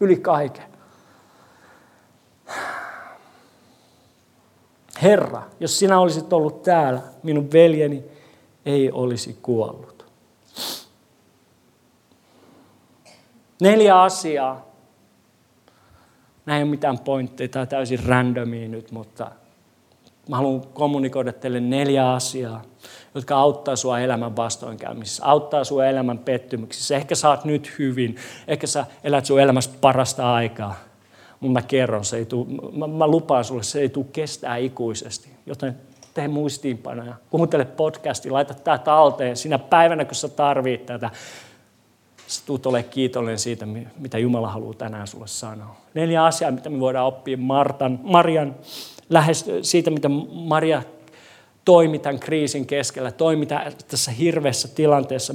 yli 0.00 0.16
kaiken. 0.16 0.64
Herra, 5.02 5.42
jos 5.60 5.78
sinä 5.78 6.00
olisit 6.00 6.32
ollut 6.32 6.62
täällä, 6.62 7.02
minun 7.22 7.52
veljeni 7.52 8.04
ei 8.66 8.90
olisi 8.90 9.38
kuollut. 9.42 10.06
Neljä 13.60 14.02
asiaa. 14.02 14.66
Näin 16.46 16.56
ei 16.56 16.62
ole 16.62 16.70
mitään 16.70 16.98
pointteja, 16.98 17.48
tai 17.48 17.66
täysin 17.66 18.04
randomia 18.04 18.68
nyt, 18.68 18.90
mutta 18.90 19.30
Mä 20.28 20.36
haluan 20.36 20.60
kommunikoida 20.60 21.32
teille 21.32 21.60
neljä 21.60 22.12
asiaa, 22.12 22.62
jotka 23.14 23.36
auttaa 23.36 23.76
sua 23.76 24.00
elämän 24.00 24.36
vastoinkäymisissä, 24.36 25.24
auttaa 25.24 25.64
sua 25.64 25.86
elämän 25.86 26.18
pettymyksissä. 26.18 26.96
Ehkä 26.96 27.14
saat 27.14 27.44
nyt 27.44 27.74
hyvin, 27.78 28.16
ehkä 28.48 28.66
sä 28.66 28.86
elät 29.04 29.26
sun 29.26 29.40
elämässä 29.40 29.70
parasta 29.80 30.34
aikaa. 30.34 30.74
Mutta 31.40 31.52
mä 31.52 31.62
kerron, 31.62 32.04
se 32.04 32.16
ei 32.16 32.24
tuu, 32.24 32.44
mä, 32.72 32.86
mä 32.86 33.06
lupaan 33.06 33.44
sulle, 33.44 33.62
se 33.62 33.80
ei 33.80 33.88
tule 33.88 34.06
kestää 34.12 34.56
ikuisesti. 34.56 35.28
Joten 35.46 35.76
tee 36.14 36.28
muistiinpanoja, 36.28 37.14
kuuntele 37.30 37.64
podcasti, 37.64 38.30
laita 38.30 38.54
tämä 38.54 38.78
talteen. 38.78 39.36
Sinä 39.36 39.58
päivänä, 39.58 40.04
kun 40.04 40.14
sä 40.14 40.28
tarvit 40.28 40.86
tätä, 40.86 41.10
sä 42.26 42.42
tulet 42.46 42.66
olemaan 42.66 42.90
kiitollinen 42.90 43.38
siitä, 43.38 43.66
mitä 43.98 44.18
Jumala 44.18 44.48
haluaa 44.48 44.74
tänään 44.74 45.06
sulle 45.06 45.26
sanoa. 45.26 45.76
Neljä 45.94 46.24
asiaa, 46.24 46.50
mitä 46.50 46.70
me 46.70 46.80
voidaan 46.80 47.06
oppia 47.06 47.36
Martan, 47.36 48.00
Marian 48.02 48.54
lähes 49.10 49.44
siitä, 49.62 49.90
mitä 49.90 50.08
Maria 50.32 50.82
toimi 51.64 51.98
tämän 51.98 52.18
kriisin 52.18 52.66
keskellä, 52.66 53.12
toimi 53.12 53.46
tässä 53.88 54.10
hirveässä 54.10 54.68
tilanteessa, 54.68 55.34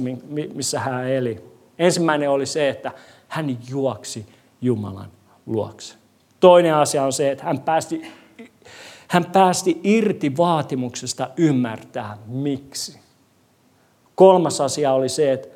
missä 0.54 0.80
hän 0.80 1.08
eli. 1.08 1.44
Ensimmäinen 1.78 2.30
oli 2.30 2.46
se, 2.46 2.68
että 2.68 2.92
hän 3.28 3.58
juoksi 3.70 4.26
Jumalan 4.60 5.10
luokse. 5.46 5.94
Toinen 6.40 6.74
asia 6.74 7.04
on 7.04 7.12
se, 7.12 7.30
että 7.30 7.44
hän 7.44 7.60
päästi, 7.60 8.12
hän 9.08 9.24
päästi 9.24 9.80
irti 9.84 10.36
vaatimuksesta 10.36 11.30
ymmärtää 11.36 12.16
miksi. 12.26 13.00
Kolmas 14.14 14.60
asia 14.60 14.92
oli 14.92 15.08
se, 15.08 15.32
että 15.32 15.48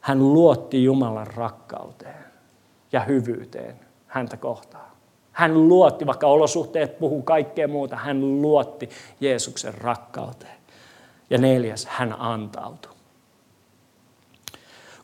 hän 0.00 0.32
luotti 0.32 0.84
Jumalan 0.84 1.26
rakkauteen 1.26 2.24
ja 2.92 3.00
hyvyyteen 3.00 3.80
häntä 4.06 4.36
kohtaan. 4.36 4.93
Hän 5.34 5.68
luotti, 5.68 6.06
vaikka 6.06 6.26
olosuhteet 6.26 6.98
puhuu 6.98 7.22
kaikkea 7.22 7.68
muuta, 7.68 7.96
hän 7.96 8.42
luotti 8.42 8.88
Jeesuksen 9.20 9.74
rakkauteen. 9.74 10.56
Ja 11.30 11.38
neljäs, 11.38 11.86
hän 11.86 12.14
antautui. 12.18 12.92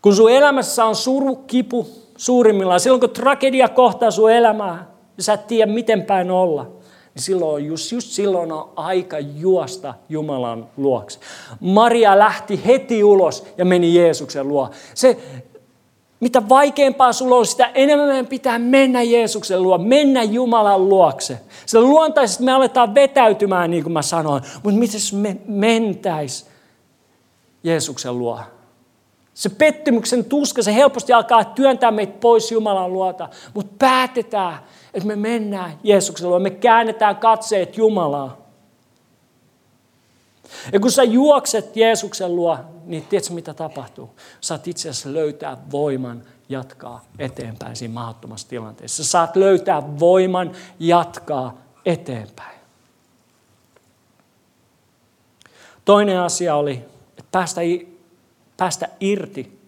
Kun 0.02 0.14
sun 0.16 0.30
elämässä 0.30 0.84
on 0.84 0.96
suru, 0.96 1.37
kipu 1.37 1.88
suurimmillaan, 2.16 2.80
silloin 2.80 3.00
kun 3.00 3.10
tragedia 3.10 3.68
kohtaa 3.68 4.10
sun 4.10 4.32
elämää, 4.32 4.87
ja 5.16 5.22
sä 5.22 5.32
et 5.32 5.46
tiedä 5.46 5.72
miten 5.72 6.02
päin 6.02 6.30
olla, 6.30 6.62
niin 7.14 7.22
silloin 7.22 7.66
just, 7.66 7.92
just 7.92 8.08
silloin 8.08 8.52
on 8.52 8.72
aika 8.76 9.18
juosta 9.18 9.94
Jumalan 10.08 10.66
luokse. 10.76 11.20
Maria 11.60 12.18
lähti 12.18 12.66
heti 12.66 13.04
ulos 13.04 13.46
ja 13.58 13.64
meni 13.64 13.94
Jeesuksen 13.94 14.49
luo. 14.49 14.70
Se, 14.94 15.16
mitä 16.21 16.49
vaikeampaa 16.49 17.12
sulla 17.12 17.37
on, 17.37 17.47
sitä 17.47 17.71
enemmän 17.75 18.27
pitää 18.27 18.59
mennä 18.59 19.03
Jeesuksen 19.03 19.62
luo, 19.62 19.79
mennä 19.79 20.23
Jumalan 20.23 20.89
luokse. 20.89 21.41
Se 21.67 21.81
luontaisesti 21.81 22.45
me 22.45 22.53
aletaan 22.53 22.95
vetäytymään, 22.95 23.71
niin 23.71 23.83
kuin 23.83 23.93
mä 23.93 24.03
sanoin, 24.03 24.43
mutta 24.62 24.79
miten 24.79 25.00
me 25.12 25.37
mentäis 25.47 26.47
Jeesuksen 27.62 28.19
luo? 28.19 28.41
Se 29.35 29.49
pettymyksen 29.49 30.25
tuska, 30.25 30.62
se 30.62 30.75
helposti 30.75 31.12
alkaa 31.12 31.45
työntää 31.45 31.91
meitä 31.91 32.12
pois 32.21 32.53
Jumalan 32.53 32.93
luota, 32.93 33.29
mutta 33.55 33.75
päätetään, 33.79 34.59
että 34.95 35.07
me 35.07 35.17
mennään 35.17 35.73
Jeesuksen 35.83 36.29
luo, 36.29 36.39
me 36.39 36.50
käännetään 36.50 37.17
katseet 37.17 37.77
Jumalaa. 37.77 38.50
Ja 40.73 40.80
kun 40.80 40.92
sä 40.92 41.02
juokset 41.02 41.76
Jeesuksen 41.76 42.37
luo, 42.37 42.59
niin 42.85 43.07
tiedätkö 43.07 43.35
mitä 43.35 43.54
tapahtuu? 43.54 44.11
Saat 44.40 44.69
itse 44.69 44.88
asiassa 44.88 45.12
löytää 45.12 45.57
voiman 45.71 46.23
jatkaa 46.49 47.04
eteenpäin 47.19 47.76
siinä 47.76 47.95
mahdottomassa 47.95 48.49
tilanteessa. 48.49 49.04
Saat 49.04 49.37
löytää 49.37 49.99
voiman 49.99 50.52
jatkaa 50.78 51.59
eteenpäin. 51.85 52.61
Toinen 55.85 56.21
asia 56.21 56.54
oli, 56.54 56.85
että 57.11 57.28
päästä, 57.33 57.61
päästä 58.57 58.88
irti 59.00 59.60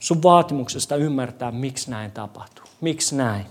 sun 0.00 0.22
vaatimuksesta 0.22 0.96
ymmärtää, 0.96 1.50
miksi 1.50 1.90
näin 1.90 2.10
tapahtuu. 2.10 2.64
Miksi 2.80 3.16
näin? 3.16 3.46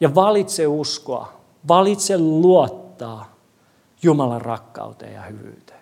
Ja 0.00 0.14
valitse 0.14 0.66
uskoa, 0.66 1.32
valitse 1.68 2.18
luottaa 2.18 3.33
Jumalan 4.04 4.40
rakkauteen 4.40 5.14
ja 5.14 5.22
hyvyyteen. 5.22 5.80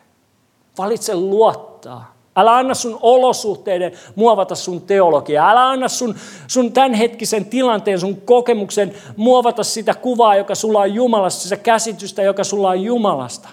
Valitse 0.79 1.15
luottaa. 1.15 2.15
Älä 2.37 2.57
anna 2.57 2.75
sun 2.75 2.99
olosuhteiden 3.03 3.93
muovata 4.15 4.55
sun 4.55 4.81
teologiaa. 4.81 5.51
Älä 5.51 5.69
anna 5.69 5.89
sun, 5.89 6.15
sun 6.47 6.73
tämänhetkisen 6.73 7.45
tilanteen, 7.45 8.01
sun 8.01 8.21
kokemuksen 8.21 8.95
muovata 9.17 9.65
sitä 9.65 9.95
kuvaa, 9.95 10.37
joka 10.37 10.55
sulla 10.55 10.81
on 10.81 10.95
Jumalasta, 10.95 11.43
sitä 11.43 11.57
käsitystä, 11.57 12.23
joka 12.23 12.45
sulla 12.45 12.69
on 12.69 12.83
Jumalasta. 12.83 13.49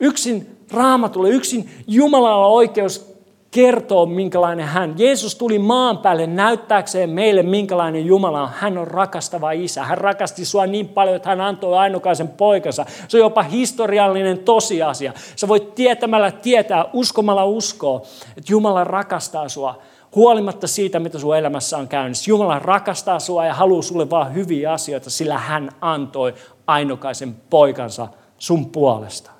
Yksin 0.00 0.58
raamatulle, 0.70 1.28
yksin 1.28 1.70
Jumalalla 1.86 2.46
oikeus 2.46 3.15
kertoo, 3.56 4.06
minkälainen 4.06 4.66
hän. 4.66 4.94
Jeesus 4.98 5.34
tuli 5.34 5.58
maan 5.58 5.98
päälle 5.98 6.26
näyttääkseen 6.26 7.10
meille, 7.10 7.42
minkälainen 7.42 8.06
Jumala 8.06 8.42
on. 8.42 8.48
Hän 8.54 8.78
on 8.78 8.88
rakastava 8.88 9.50
isä. 9.50 9.84
Hän 9.84 9.98
rakasti 9.98 10.44
sua 10.44 10.66
niin 10.66 10.88
paljon, 10.88 11.16
että 11.16 11.28
hän 11.28 11.40
antoi 11.40 11.78
ainokaisen 11.78 12.28
poikansa. 12.28 12.86
Se 13.08 13.16
on 13.16 13.20
jopa 13.20 13.42
historiallinen 13.42 14.38
tosiasia. 14.38 15.12
Sä 15.36 15.48
voit 15.48 15.74
tietämällä 15.74 16.30
tietää, 16.30 16.84
uskomalla 16.92 17.44
uskoa, 17.44 18.02
että 18.28 18.52
Jumala 18.52 18.84
rakastaa 18.84 19.48
sua 19.48 19.78
huolimatta 20.14 20.66
siitä, 20.66 20.98
mitä 20.98 21.18
sun 21.18 21.36
elämässä 21.36 21.78
on 21.78 21.88
käynnissä. 21.88 22.30
Jumala 22.30 22.58
rakastaa 22.58 23.20
sua 23.20 23.46
ja 23.46 23.54
haluaa 23.54 23.82
sulle 23.82 24.10
vaan 24.10 24.34
hyviä 24.34 24.72
asioita, 24.72 25.10
sillä 25.10 25.38
hän 25.38 25.70
antoi 25.80 26.34
ainokaisen 26.66 27.36
poikansa 27.50 28.08
sun 28.38 28.66
puolesta. 28.66 29.30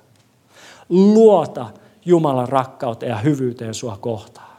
Luota 0.89 1.65
Jumalan 2.07 2.49
rakkauteen 2.49 3.09
ja 3.09 3.17
hyvyyteen 3.17 3.73
sua 3.73 3.97
kohtaan. 4.01 4.57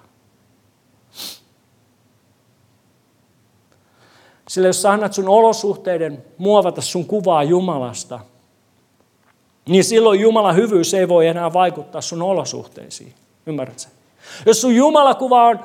Sillä 4.49 4.69
jos 4.69 4.83
sä 4.83 4.93
annat 4.93 5.13
sun 5.13 5.29
olosuhteiden 5.29 6.25
muovata 6.39 6.81
sun 6.81 7.05
kuvaa 7.05 7.43
Jumalasta, 7.43 8.21
niin 9.69 9.85
silloin 9.85 10.21
Jumalan 10.21 10.57
hyvyys 10.57 10.95
ei 10.95 11.09
voi 11.09 11.27
enää 11.27 11.53
vaikuttaa 11.53 12.01
sun 12.01 12.23
olosuhteisiin. 12.23 13.15
Ymmärrätkö? 13.47 13.91
Jos 14.47 14.61
sun 14.61 14.75
Jumalakuva 14.75 15.45
on, 15.45 15.61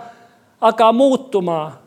alkaa 0.61 0.91
muuttumaan, 0.91 1.82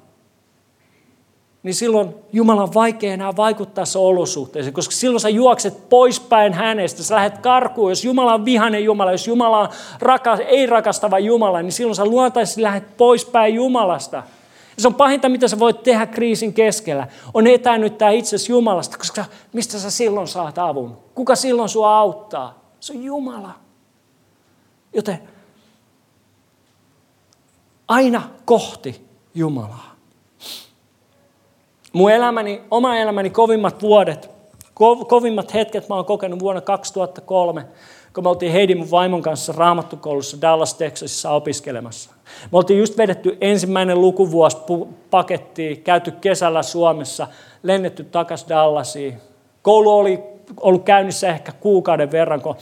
niin 1.63 1.75
silloin 1.75 2.15
Jumala 2.33 2.63
on 2.63 2.75
vaikea 2.75 3.13
enää 3.13 3.37
vaikuttaa 3.37 3.85
se 3.85 3.99
olosuhteeseen, 3.99 4.75
koska 4.75 4.95
silloin 4.95 5.21
sä 5.21 5.29
juokset 5.29 5.89
poispäin 5.89 6.53
hänestä, 6.53 7.03
sä 7.03 7.15
lähdet 7.15 7.39
karkuun. 7.39 7.91
Jos 7.91 8.05
Jumala 8.05 8.35
on 8.35 8.45
vihainen 8.45 8.85
Jumala, 8.85 9.13
jos 9.13 9.29
Jumala 9.29 9.59
on 9.59 9.69
raka, 9.99 10.37
ei 10.37 10.67
rakastava 10.67 11.19
Jumala, 11.19 11.63
niin 11.63 11.73
silloin 11.73 11.97
sä 11.97 12.05
luontaisesti 12.05 12.63
lähdet 12.63 12.97
poispäin 12.97 13.55
Jumalasta. 13.55 14.17
Ja 14.17 14.83
se 14.83 14.89
on 14.89 14.95
pahinta, 14.95 15.29
mitä 15.29 15.49
sä 15.49 15.59
voit 15.59 15.83
tehdä 15.83 16.07
kriisin 16.07 16.53
keskellä, 16.53 17.07
on 17.35 17.47
etäännyttää 17.47 18.11
itsesi 18.11 18.53
Jumalasta, 18.53 18.99
koska 18.99 19.25
mistä 19.53 19.79
sä 19.79 19.91
silloin 19.91 20.29
saat 20.29 20.59
avun? 20.59 20.99
Kuka 21.15 21.37
silloin 21.37 21.69
sua 21.69 21.99
auttaa? 21.99 22.59
Se 22.81 22.93
on 22.93 23.03
Jumala. 23.03 23.51
Joten 24.93 25.19
aina 27.89 28.23
kohti 28.45 29.07
Jumalaa. 29.35 29.96
Mun 31.97 32.11
elämäni, 32.11 32.63
oma 32.71 32.97
elämäni 32.97 33.31
kovimmat 33.31 33.83
vuodet, 33.83 34.31
kovimmat 35.09 35.55
hetket 35.55 35.89
mä 35.89 35.95
oon 35.95 36.05
kokenut 36.05 36.41
vuonna 36.41 36.61
2003, 36.61 37.67
kun 38.15 38.25
me 38.25 38.29
oltiin 38.29 38.53
Heidi 38.53 38.75
mun 38.75 38.91
vaimon 38.91 39.23
kanssa 39.23 39.53
raamattukoulussa 39.57 40.41
Dallas, 40.41 40.75
Texasissa 40.75 41.31
opiskelemassa. 41.31 42.11
Me 42.53 42.59
oltiin 42.59 42.79
just 42.79 42.99
vedetty 42.99 43.39
ensimmäinen 43.41 44.01
lukuvuosi 44.01 44.57
pakettiin, 45.11 45.83
käyty 45.83 46.11
kesällä 46.11 46.63
Suomessa, 46.63 47.27
lennetty 47.63 48.05
takaisin 48.05 48.49
Dallasiin. 48.49 49.21
Koulu 49.63 49.91
oli 49.91 50.23
ollut 50.61 50.85
käynnissä 50.85 51.29
ehkä 51.29 51.53
kuukauden 51.53 52.13
verran, 52.13 52.41
kun 52.43 52.57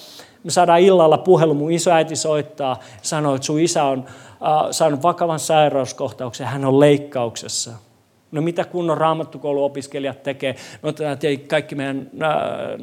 me 0.45 0.51
saadaan 0.51 0.81
illalla 0.81 1.19
puhelu, 1.19 1.55
mun 1.55 1.73
isoäiti 1.73 2.17
soittaa, 2.17 2.81
sanoo, 3.03 3.35
että 3.35 3.47
sun 3.47 3.61
isä 3.61 3.85
on 3.85 4.05
äh, 4.09 4.71
saanut 4.71 5.03
vakavan 5.03 5.39
sairauskohtauksen, 5.39 6.47
hän 6.47 6.65
on 6.65 6.81
leikkauksessa. 6.81 7.73
No 8.35 8.43
mitä 8.43 8.65
kunnon 8.65 8.99
raamattukouluopiskelijat 8.99 10.23
tekee? 10.23 10.57
Me 10.83 10.89
otetaan 10.89 11.19
kaikki 11.49 11.75
meidän 11.75 12.11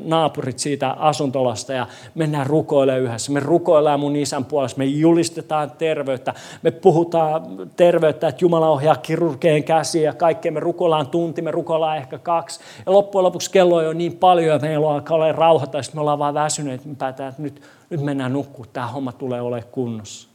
naapurit 0.04 0.60
siitä 0.60 0.92
asuntolasta 0.92 1.74
ja 1.74 1.88
mennään 2.16 2.48
rukoilemaan 2.48 3.02
yhdessä. 3.02 3.32
Me 3.32 3.40
rukoillaan 3.40 4.00
mun 4.00 4.16
isän 4.16 4.46
puolesta, 4.46 4.78
me 4.78 4.86
julistetaan 4.86 5.72
terveyttä, 5.72 6.34
me 6.62 6.72
puhutaan 6.72 7.42
terveyttä, 7.76 8.28
että 8.28 8.44
Jumala 8.44 8.70
ohjaa 8.70 8.96
kirurgeen 8.96 9.64
käsiä 9.64 10.02
ja 10.02 10.14
kaikkea. 10.14 10.52
Me 10.52 10.60
rukoillaan 10.60 11.08
tunti, 11.08 11.42
me 11.42 11.52
rukoillaan 11.52 11.98
ehkä 11.98 12.20
kaksi. 12.20 12.60
Ja 12.86 12.92
loppujen 12.92 13.24
lopuksi 13.24 13.52
kello 13.52 13.76
on 13.76 13.86
jo 13.86 13.94
niin 13.94 14.18
paljon 14.18 14.54
ja 14.54 14.60
meillä 14.60 14.90
alkaa 14.90 15.16
olla 15.16 15.32
rauha 15.32 15.68
tai 15.68 15.82
me 15.94 16.02
ollaan 16.02 16.20
vaan 16.20 16.34
väsyneet, 16.34 16.86
me 16.86 16.96
päätään, 16.96 17.30
että 17.30 17.42
nyt, 17.42 17.62
nyt 17.90 18.02
mennään 18.02 18.34
nukkuu, 18.34 18.66
tämä 18.74 18.88
homma 18.88 19.12
tulee 19.12 19.42
olemaan 19.42 19.72
kunnossa. 19.72 20.30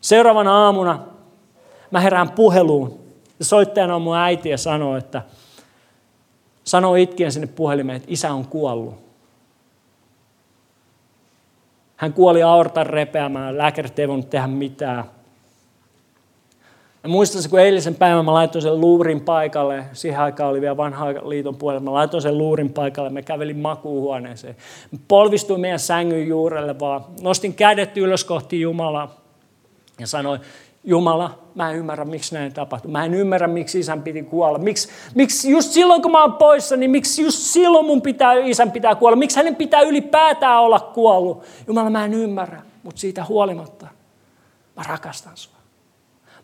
Seuraavana 0.00 0.64
aamuna 0.64 0.98
mä 1.90 2.00
herään 2.00 2.30
puheluun 2.30 2.99
ja 3.40 3.44
soittajana 3.44 3.94
on 3.94 4.02
mun 4.02 4.16
äiti 4.16 4.48
ja 4.48 4.58
sanoo, 4.58 4.96
että 4.96 5.22
sanoi 6.64 7.02
itkien 7.02 7.32
sinne 7.32 7.46
puhelimeen, 7.46 7.96
että 7.96 8.08
isä 8.10 8.32
on 8.32 8.46
kuollut. 8.46 8.94
Hän 11.96 12.12
kuoli 12.12 12.42
aortan 12.42 12.86
repeämään, 12.86 13.58
lääkärit 13.58 13.98
ei 13.98 14.08
voinut 14.08 14.30
tehdä 14.30 14.46
mitään. 14.46 15.04
Ja 17.02 17.08
muistan, 17.08 17.50
kun 17.50 17.60
eilisen 17.60 17.94
päivän 17.94 18.24
mä 18.24 18.34
laitoin 18.34 18.62
sen 18.62 18.80
luurin 18.80 19.20
paikalle, 19.20 19.84
siihen 19.92 20.20
aikaan 20.20 20.50
oli 20.50 20.60
vielä 20.60 20.76
vanha 20.76 21.06
liiton 21.06 21.56
puolella, 21.56 21.84
mä 21.84 21.92
laitoin 21.92 22.22
sen 22.22 22.38
luurin 22.38 22.72
paikalle, 22.72 23.10
mä 23.10 23.22
kävelin 23.22 23.58
makuuhuoneeseen. 23.58 24.56
Mä 24.90 24.98
polvistuin 25.08 25.60
meidän 25.60 25.78
sängyn 25.78 26.28
juurelle 26.28 26.80
vaan, 26.80 27.04
nostin 27.20 27.54
kädet 27.54 27.96
ylös 27.96 28.24
kohti 28.24 28.60
Jumalaa 28.60 29.20
ja 29.98 30.06
sanoin, 30.06 30.40
Jumala, 30.84 31.38
mä 31.54 31.70
en 31.70 31.76
ymmärrä, 31.76 32.04
miksi 32.04 32.34
näin 32.34 32.54
tapahtui. 32.54 32.90
Mä 32.90 33.04
en 33.04 33.14
ymmärrä, 33.14 33.46
miksi 33.46 33.78
isän 33.78 34.02
piti 34.02 34.22
kuolla. 34.22 34.58
Miksi, 34.58 34.88
miksi 35.14 35.50
just 35.50 35.72
silloin, 35.72 36.02
kun 36.02 36.12
mä 36.12 36.22
oon 36.22 36.32
poissa, 36.32 36.76
niin 36.76 36.90
miksi 36.90 37.22
just 37.22 37.38
silloin 37.38 37.86
mun 37.86 38.02
pitää, 38.02 38.32
isän 38.32 38.72
pitää 38.72 38.94
kuolla? 38.94 39.16
Miksi 39.16 39.36
hänen 39.36 39.56
pitää 39.56 39.80
ylipäätään 39.80 40.60
olla 40.60 40.80
kuollut? 40.80 41.44
Jumala, 41.66 41.90
mä 41.90 42.04
en 42.04 42.14
ymmärrä, 42.14 42.62
mutta 42.82 43.00
siitä 43.00 43.24
huolimatta 43.24 43.86
mä 44.76 44.82
rakastan 44.82 45.36
sua. 45.36 45.54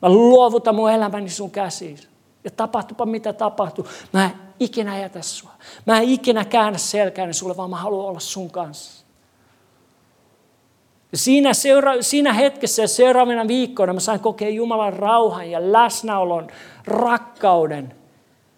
Mä 0.02 0.08
luovutan 0.08 0.74
mun 0.74 0.90
elämäni 0.90 1.30
sun 1.30 1.50
käsiin. 1.50 1.98
Ja 2.44 2.50
tapahtupa 2.50 3.06
mitä 3.06 3.32
tapahtuu, 3.32 3.88
mä 4.12 4.24
en 4.24 4.32
ikinä 4.60 4.98
jätä 4.98 5.22
sua. 5.22 5.50
Mä 5.86 5.98
en 5.98 6.08
ikinä 6.08 6.44
käännä 6.44 6.78
selkääni 6.78 7.34
sulle, 7.34 7.56
vaan 7.56 7.70
mä 7.70 7.76
haluan 7.76 8.08
olla 8.08 8.20
sun 8.20 8.50
kanssa. 8.50 9.05
Siinä, 11.14 11.54
seura- 11.54 12.02
siinä 12.02 12.32
hetkessä 12.32 12.82
ja 12.82 12.88
seuraavina 12.88 13.48
viikkoina 13.48 13.92
mä 13.92 14.00
sain 14.00 14.20
kokea 14.20 14.48
Jumalan 14.48 14.92
rauhan 14.92 15.50
ja 15.50 15.72
läsnäolon, 15.72 16.46
rakkauden 16.86 17.94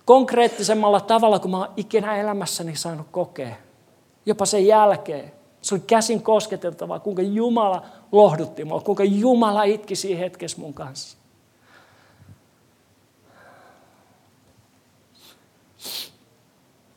konkreettisemmalla 0.04 1.00
tavalla 1.00 1.38
kuin 1.38 1.50
mä 1.50 1.58
oon 1.58 1.72
ikinä 1.76 2.16
elämässäni 2.16 2.76
saanut 2.76 3.06
kokea. 3.10 3.56
Jopa 4.26 4.46
sen 4.46 4.66
jälkeen. 4.66 5.32
Se 5.62 5.74
oli 5.74 5.82
käsin 5.86 6.22
kosketeltavaa, 6.22 7.00
kuinka 7.00 7.22
Jumala 7.22 7.82
lohdutti 8.12 8.64
mua, 8.64 8.80
kuinka 8.80 9.04
Jumala 9.04 9.62
itki 9.62 9.96
siinä 9.96 10.18
hetkessä 10.18 10.60
mun 10.60 10.74
kanssa. 10.74 11.18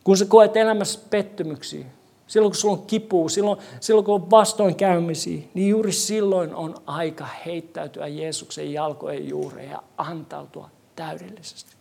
Kun 0.04 0.16
sä 0.16 0.24
koet 0.24 0.56
elämässä 0.56 1.00
pettymyksiä, 1.10 1.86
silloin 2.32 2.50
kun 2.50 2.56
sulla 2.56 2.76
on 2.76 2.86
kipua, 2.86 3.28
silloin, 3.28 3.58
silloin 3.80 4.04
kun 4.04 4.14
on 4.14 4.30
vastoinkäymisiä, 4.30 5.42
niin 5.54 5.68
juuri 5.68 5.92
silloin 5.92 6.54
on 6.54 6.74
aika 6.86 7.26
heittäytyä 7.46 8.06
Jeesuksen 8.06 8.72
jalkojen 8.72 9.28
juureen 9.28 9.70
ja 9.70 9.82
antautua 9.98 10.70
täydellisesti. 10.96 11.76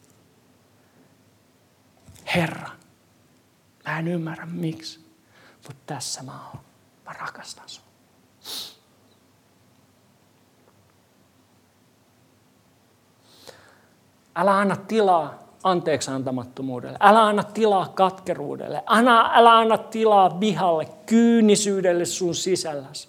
Herra, 2.35 2.69
mä 3.85 3.99
en 3.99 4.07
ymmärrä 4.07 4.45
miksi, 4.45 4.99
mutta 5.67 5.83
tässä 5.85 6.23
mä 6.23 6.47
oon. 6.47 6.63
Mä 7.05 7.13
rakastan 7.13 7.69
sinua. 7.69 7.87
Älä 14.35 14.57
anna 14.57 14.75
tilaa 14.75 15.40
anteeksi 15.63 16.11
antamattomuudelle. 16.11 16.97
Älä 16.99 17.23
anna 17.23 17.43
tilaa 17.43 17.87
katkeruudelle. 17.95 18.83
Älä, 18.87 19.29
älä 19.33 19.57
anna 19.57 19.77
tilaa 19.77 20.39
vihalle, 20.39 20.87
kyynisyydelle 21.05 22.05
sun 22.05 22.35
sisälläsi. 22.35 23.07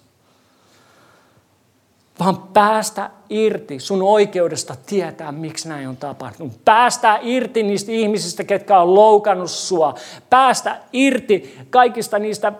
Vaan 2.19 2.37
päästä 2.37 3.09
irti 3.29 3.79
sun 3.79 4.01
oikeudesta 4.01 4.75
tietää, 4.85 5.31
miksi 5.31 5.69
näin 5.69 5.87
on 5.87 5.97
tapahtunut. 5.97 6.53
Päästä 6.65 7.19
irti 7.21 7.63
niistä 7.63 7.91
ihmisistä, 7.91 8.43
ketkä 8.43 8.79
on 8.79 8.95
loukannut 8.95 9.51
sua. 9.51 9.95
Päästä 10.29 10.79
irti 10.93 11.57
kaikista 11.69 12.19
niistä 12.19 12.53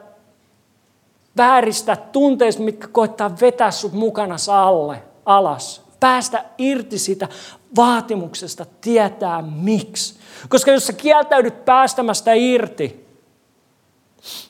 vääristä 1.38 1.96
tunteista, 1.96 2.64
mitkä 2.64 2.88
koittaa 2.88 3.32
vetää 3.42 3.72
sut 3.72 3.94
mukana 3.94 4.36
alle, 4.48 5.04
alas. 5.26 5.82
Päästä 6.00 6.46
irti 6.58 6.98
sitä 7.00 7.28
vaatimuksesta 7.76 8.66
tietää 8.82 9.42
miksi. 9.42 10.16
Koska 10.50 10.72
jos 10.72 10.88
sä 10.88 10.94
kieltäydyt 10.94 11.66
päästämästä 11.66 12.34
irti, 12.34 13.08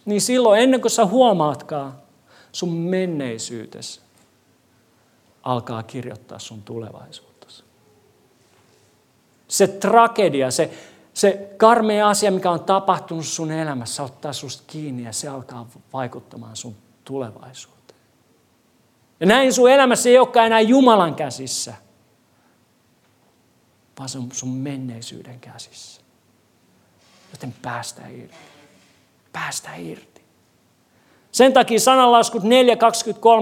niin 0.06 0.22
silloin 0.22 0.62
ennen 0.62 0.82
kuin 0.82 0.92
sä 0.92 1.06
huomaatkaan, 1.06 1.94
sun 2.52 2.74
menneisyytesi 2.74 4.02
alkaa 5.44 5.84
kirjoittaa 5.84 6.40
sun 6.40 6.62
tulevaisuuttasi. 6.62 7.64
Se 9.48 9.68
tragedia, 9.68 10.52
se, 10.52 10.74
se 11.14 11.54
karmea 11.58 12.10
asia, 12.10 12.32
mikä 12.32 12.52
on 12.52 12.60
tapahtunut 12.60 13.26
sun 13.26 13.52
elämässä, 13.52 14.04
ottaa 14.04 14.34
susta 14.34 14.64
kiinni 14.68 15.04
ja 15.04 15.14
se 15.14 15.28
alkaa 15.28 15.68
vaikuttamaan 15.94 16.56
sun 16.56 16.76
tulevaisuuteen. 17.04 18.00
Ja 19.20 19.26
näin 19.26 19.54
sun 19.54 19.72
elämässä 19.72 20.10
ei 20.10 20.20
olekaan 20.20 20.46
enää 20.46 20.62
Jumalan 20.62 21.16
käsissä, 21.16 21.74
vaan 23.98 24.10
se 24.10 24.18
on 24.18 24.30
sun 24.34 24.50
menneisyyden 24.50 25.40
käsissä. 25.40 26.02
Joten 27.32 27.56
päästä 27.62 28.08
irti. 28.08 28.36
Päästä 29.34 29.76
irti. 29.76 30.22
Sen 31.32 31.54
takia 31.54 31.80
sananlaskut 31.80 32.44
4.23 32.44 32.50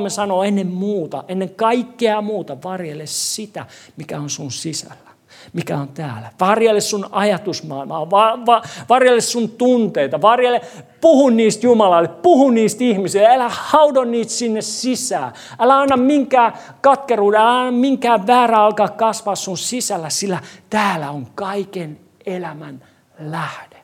sanoo 0.10 0.44
ennen 0.44 0.68
muuta, 0.68 1.24
ennen 1.28 1.56
kaikkea 1.56 2.22
muuta, 2.22 2.64
varjele 2.64 3.06
sitä, 3.06 3.66
mikä 3.98 4.20
on 4.20 4.30
sun 4.30 4.52
sisällä 4.52 5.11
mikä 5.54 5.78
on 5.78 5.88
täällä. 5.88 6.32
Varjele 6.40 6.82
sun 6.82 7.06
ajatusmaailmaa, 7.12 8.10
va, 8.10 8.40
va, 8.46 8.62
varjele 8.90 9.22
sun 9.22 9.50
tunteita, 9.50 10.22
varjele, 10.22 10.62
puhu 11.02 11.30
niistä 11.30 11.66
Jumalalle, 11.66 12.08
puhu 12.08 12.50
niistä 12.50 12.84
ihmisille, 12.84 13.28
älä 13.28 13.50
haudo 13.50 14.04
niitä 14.04 14.32
sinne 14.32 14.62
sisään. 14.62 15.34
Älä 15.60 15.80
anna 15.80 15.98
minkään 15.98 16.54
katkeruuden, 16.82 17.42
älä 17.42 17.60
anna 17.60 17.72
minkään 17.72 18.28
väärää 18.28 18.64
alkaa 18.64 18.90
kasvaa 18.90 19.36
sun 19.36 19.58
sisällä, 19.58 20.10
sillä 20.10 20.40
täällä 20.70 21.12
on 21.12 21.28
kaiken 21.36 22.00
elämän 22.26 22.84
lähde. 23.20 23.84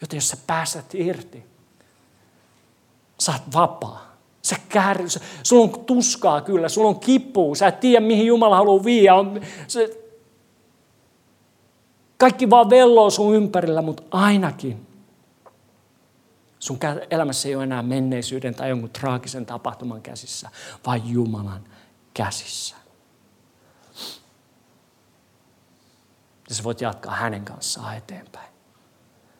Joten 0.00 0.16
jos 0.16 0.28
sä 0.28 0.36
pääset 0.46 0.94
irti, 0.94 1.46
sä 3.18 3.32
oot 3.32 3.42
vapaa. 3.54 4.13
Sä 4.44 4.56
kär, 4.68 4.98
sulla 5.42 5.64
on 5.64 5.84
tuskaa 5.84 6.40
kyllä, 6.40 6.68
sulla 6.68 6.88
on 6.88 7.00
kipua, 7.00 7.54
sä 7.54 7.66
et 7.66 7.80
tiedä 7.80 8.06
mihin 8.06 8.26
Jumala 8.26 8.56
haluaa 8.56 8.84
viiä. 8.84 9.14
On, 9.14 9.40
se, 9.66 10.04
kaikki 12.18 12.50
vaan 12.50 12.70
velloo 12.70 13.10
sun 13.10 13.34
ympärillä, 13.34 13.82
mutta 13.82 14.02
ainakin 14.10 14.86
sun 16.58 16.78
elämässä 17.10 17.48
ei 17.48 17.54
ole 17.54 17.64
enää 17.64 17.82
menneisyyden 17.82 18.54
tai 18.54 18.68
jonkun 18.68 18.90
traagisen 18.90 19.46
tapahtuman 19.46 20.02
käsissä, 20.02 20.50
vaan 20.86 21.10
Jumalan 21.10 21.64
käsissä. 22.14 22.76
Ja 26.48 26.54
sä 26.54 26.64
voit 26.64 26.80
jatkaa 26.80 27.14
hänen 27.14 27.44
kanssaan 27.44 27.96
eteenpäin. 27.96 28.48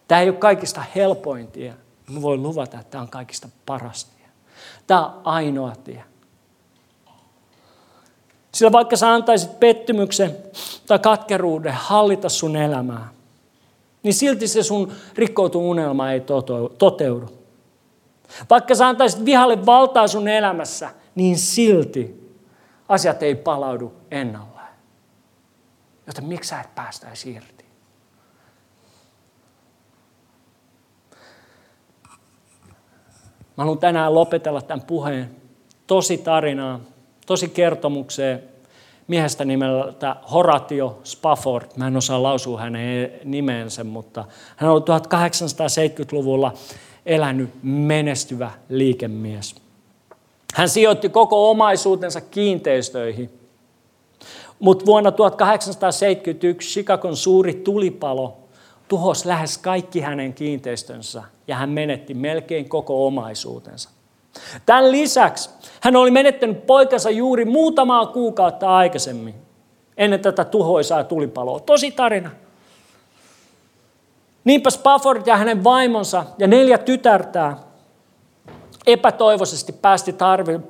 Tämä 0.08 0.20
ei 0.20 0.28
ole 0.28 0.36
kaikista 0.36 0.84
helpointia. 0.94 1.74
Mä 2.10 2.22
voin 2.22 2.42
luvata, 2.42 2.80
että 2.80 2.90
tämä 2.90 3.02
on 3.02 3.08
kaikista 3.08 3.48
parasta. 3.66 4.13
Tämä 4.86 5.06
on 5.06 5.20
ainoa 5.24 5.72
tie. 5.84 6.04
Sillä 8.52 8.72
vaikka 8.72 8.96
sä 8.96 9.12
antaisit 9.12 9.60
pettymyksen 9.60 10.36
tai 10.86 10.98
katkeruuden 10.98 11.72
hallita 11.72 12.28
sun 12.28 12.56
elämää, 12.56 13.08
niin 14.02 14.14
silti 14.14 14.48
se 14.48 14.62
sun 14.62 14.92
rikkoutu 15.14 15.70
unelma 15.70 16.10
ei 16.10 16.22
toteudu. 16.78 17.26
Vaikka 18.50 18.74
sä 18.74 18.88
antaisit 18.88 19.24
vihalle 19.24 19.66
valtaa 19.66 20.08
sun 20.08 20.28
elämässä, 20.28 20.90
niin 21.14 21.38
silti 21.38 22.30
asiat 22.88 23.22
ei 23.22 23.34
palaudu 23.34 23.92
ennalleen. 24.10 24.54
Joten 26.06 26.24
miksi 26.24 26.48
sä 26.48 26.60
et 26.60 26.74
päästäisi 26.74 27.32
irti? 27.32 27.63
Mä 33.56 33.64
haluan 33.64 33.78
tänään 33.78 34.14
lopetella 34.14 34.62
tämän 34.62 34.86
puheen 34.86 35.30
tosi 35.86 36.18
tarinaa, 36.18 36.80
tosi 37.26 37.48
kertomukseen 37.48 38.42
miehestä 39.08 39.44
nimeltä 39.44 40.16
Horatio 40.32 40.98
Spafford. 41.04 41.66
Mä 41.76 41.86
en 41.86 41.96
osaa 41.96 42.22
lausua 42.22 42.60
hänen 42.60 43.10
nimensä, 43.24 43.84
mutta 43.84 44.24
hän 44.56 44.70
on 44.70 44.82
1870-luvulla 44.82 46.52
elänyt 47.06 47.50
menestyvä 47.62 48.50
liikemies. 48.68 49.54
Hän 50.54 50.68
sijoitti 50.68 51.08
koko 51.08 51.50
omaisuutensa 51.50 52.20
kiinteistöihin. 52.20 53.30
Mutta 54.58 54.86
vuonna 54.86 55.12
1871 55.12 56.70
Chicagon 56.70 57.16
suuri 57.16 57.54
tulipalo 57.54 58.43
tuhosi 58.88 59.28
lähes 59.28 59.58
kaikki 59.58 60.00
hänen 60.00 60.34
kiinteistönsä 60.34 61.22
ja 61.48 61.56
hän 61.56 61.70
menetti 61.70 62.14
melkein 62.14 62.68
koko 62.68 63.06
omaisuutensa. 63.06 63.90
Tämän 64.66 64.92
lisäksi 64.92 65.50
hän 65.80 65.96
oli 65.96 66.10
menettänyt 66.10 66.66
poikansa 66.66 67.10
juuri 67.10 67.44
muutamaa 67.44 68.06
kuukautta 68.06 68.76
aikaisemmin, 68.76 69.34
ennen 69.96 70.20
tätä 70.20 70.44
tuhoisaa 70.44 71.04
tulipaloa. 71.04 71.60
Tosi 71.60 71.90
tarina. 71.90 72.30
Niinpä 74.44 74.70
Spafford 74.70 75.22
ja 75.26 75.36
hänen 75.36 75.64
vaimonsa 75.64 76.24
ja 76.38 76.46
neljä 76.46 76.78
tytärtää 76.78 77.56
epätoivoisesti 78.86 79.72
päästi 79.72 80.12
tarvi, 80.12 80.60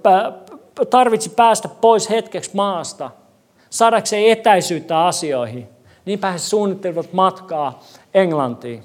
tarvitsi 0.90 1.30
päästä 1.30 1.68
pois 1.68 2.10
hetkeksi 2.10 2.50
maasta, 2.54 3.10
saadakseen 3.70 4.32
etäisyyttä 4.32 5.04
asioihin. 5.06 5.68
Niinpä 6.04 6.30
he 6.30 6.38
suunnittelivat 6.38 7.12
matkaa 7.12 7.82
Englantiin. 8.14 8.84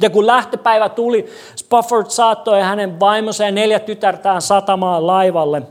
Ja 0.00 0.10
kun 0.10 0.26
lähtöpäivä 0.26 0.88
tuli, 0.88 1.26
Spafford 1.56 2.06
saattoi 2.08 2.60
hänen 2.60 3.00
vaimonsa 3.00 3.44
ja 3.44 3.50
neljä 3.50 3.78
tytärtään 3.78 4.42
satamaan 4.42 5.06
laivalle. 5.06 5.62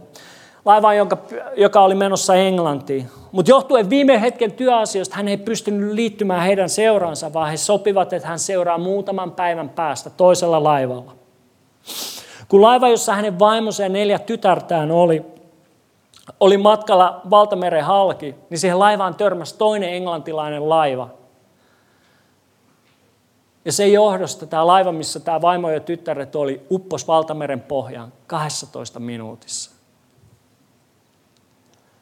Laivaan, 0.66 0.98
joka, 0.98 1.18
joka 1.58 1.82
oli 1.82 1.96
menossa 1.96 2.36
Englantiin. 2.36 3.10
Mutta 3.32 3.52
johtuen 3.52 3.90
viime 3.90 4.22
hetken 4.22 4.52
työasioista 4.52 5.16
hän 5.16 5.28
ei 5.28 5.38
pystynyt 5.38 5.94
liittymään 5.94 6.42
heidän 6.42 6.70
seuraansa, 6.70 7.34
vaan 7.34 7.50
he 7.50 7.58
sopivat, 7.58 8.13
että 8.13 8.28
hän 8.28 8.40
seuraa 8.40 8.78
muutaman 8.78 9.32
päivän 9.32 9.70
päästä 9.70 10.10
toisella 10.10 10.63
laivalla. 10.63 11.16
Kun 12.48 12.62
laiva, 12.62 12.90
jossa 12.90 13.16
hänen 13.16 13.40
vaimonsa 13.40 13.84
ja 13.84 13.90
neljä 13.90 14.20
tytärtään 14.20 14.92
oli, 14.92 15.26
oli 16.40 16.58
matkalla 16.58 17.22
valtameren 17.30 17.84
halki, 17.84 18.36
niin 18.50 18.60
siihen 18.60 18.80
laivaan 18.80 19.16
törmäsi 19.16 19.58
toinen 19.58 19.94
englantilainen 19.94 20.70
laiva. 20.70 21.10
Ja 23.66 23.72
sen 23.72 23.94
johdosta 23.94 24.46
tämä 24.46 24.68
laiva, 24.68 24.92
missä 24.92 25.20
tämä 25.20 25.42
vaimo 25.42 25.70
ja 25.70 25.80
tyttäret 25.80 26.36
oli, 26.36 26.62
uppos 26.72 27.08
valtameren 27.08 27.62
pohjaan 27.62 28.13
12 28.28 29.00
minuutissa. 29.00 29.72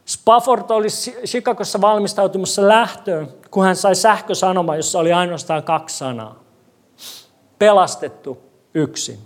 Spafford 0.05 0.69
oli 0.69 0.87
Chicagossa 1.25 1.81
valmistautumassa 1.81 2.67
lähtöön, 2.67 3.33
kun 3.51 3.63
hän 3.63 3.75
sai 3.75 3.95
sähkösanoma, 3.95 4.75
jossa 4.75 4.99
oli 4.99 5.13
ainoastaan 5.13 5.63
kaksi 5.63 5.97
sanaa. 5.97 6.39
Pelastettu 7.59 8.37
yksin. 8.73 9.19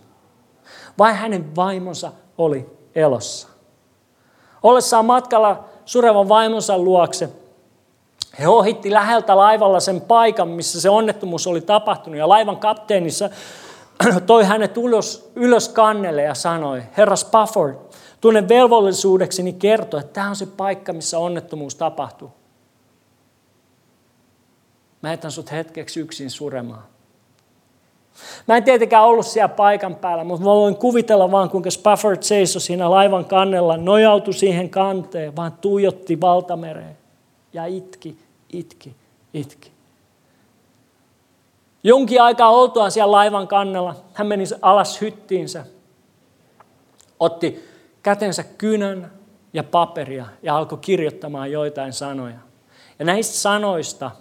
Vai 0.97 1.13
hänen 1.13 1.55
vaimonsa 1.55 2.11
oli 2.37 2.69
elossa. 2.95 3.47
Ollessaan 4.63 5.05
matkalla 5.05 5.63
surevan 5.85 6.29
vaimonsa 6.29 6.77
luokse, 6.77 7.29
he 8.39 8.47
ohitti 8.47 8.93
läheltä 8.93 9.37
laivalla 9.37 9.79
sen 9.79 10.01
paikan, 10.01 10.47
missä 10.47 10.81
se 10.81 10.89
onnettomuus 10.89 11.47
oli 11.47 11.61
tapahtunut. 11.61 12.19
Ja 12.19 12.29
laivan 12.29 12.57
kapteenissa 12.57 13.29
toi 14.25 14.43
hänet 14.43 14.77
ylös, 14.77 15.31
ylös 15.35 15.69
kannelle 15.69 16.21
ja 16.21 16.33
sanoi, 16.33 16.83
herra 16.97 17.15
Spafford, 17.15 17.75
tunnen 18.21 18.49
velvollisuudekseni 18.49 19.53
kertoa, 19.53 19.99
että 19.99 20.13
tämä 20.13 20.29
on 20.29 20.35
se 20.35 20.45
paikka, 20.45 20.93
missä 20.93 21.19
onnettomuus 21.19 21.75
tapahtuu. 21.75 22.31
Mä 25.01 25.11
jätän 25.11 25.31
sut 25.31 25.51
hetkeksi 25.51 25.99
yksin 25.99 26.29
suremaan. 26.29 26.83
Mä 28.47 28.57
en 28.57 28.63
tietenkään 28.63 29.03
ollut 29.03 29.25
siellä 29.25 29.49
paikan 29.49 29.95
päällä, 29.95 30.23
mutta 30.23 30.45
mä 30.45 30.51
voin 30.51 30.75
kuvitella 30.75 31.31
vaan, 31.31 31.49
kuinka 31.49 31.71
Spafford 31.71 32.23
seisoi 32.23 32.61
siinä 32.61 32.89
laivan 32.89 33.25
kannella, 33.25 33.77
nojautui 33.77 34.33
siihen 34.33 34.69
kanteen, 34.69 35.35
vaan 35.35 35.51
tuijotti 35.51 36.21
valtamereen 36.21 36.97
ja 37.53 37.65
itki, 37.65 38.17
itki, 38.53 38.95
itki. 39.33 39.71
Jonkin 41.83 42.21
aikaa 42.21 42.49
oltuaan 42.49 42.91
siellä 42.91 43.11
laivan 43.11 43.47
kannella, 43.47 43.95
hän 44.13 44.27
meni 44.27 44.43
alas 44.61 45.01
hyttiinsä, 45.01 45.65
otti 47.19 47.69
kätensä 48.03 48.43
kynän 48.43 49.11
ja 49.53 49.63
paperia 49.63 50.25
ja 50.43 50.57
alkoi 50.57 50.77
kirjoittamaan 50.77 51.51
joitain 51.51 51.93
sanoja. 51.93 52.37
Ja 52.99 53.05
näistä 53.05 53.37
sanoista 53.37 54.11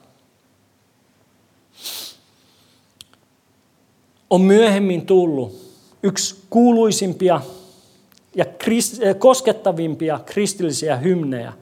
on 4.30 4.40
myöhemmin 4.40 5.06
tullut 5.06 5.68
yksi 6.02 6.36
kuuluisimpia 6.50 7.40
ja 8.34 8.44
koskettavimpia 9.18 10.20
kristillisiä 10.26 10.96
hymnejä. 10.96 11.52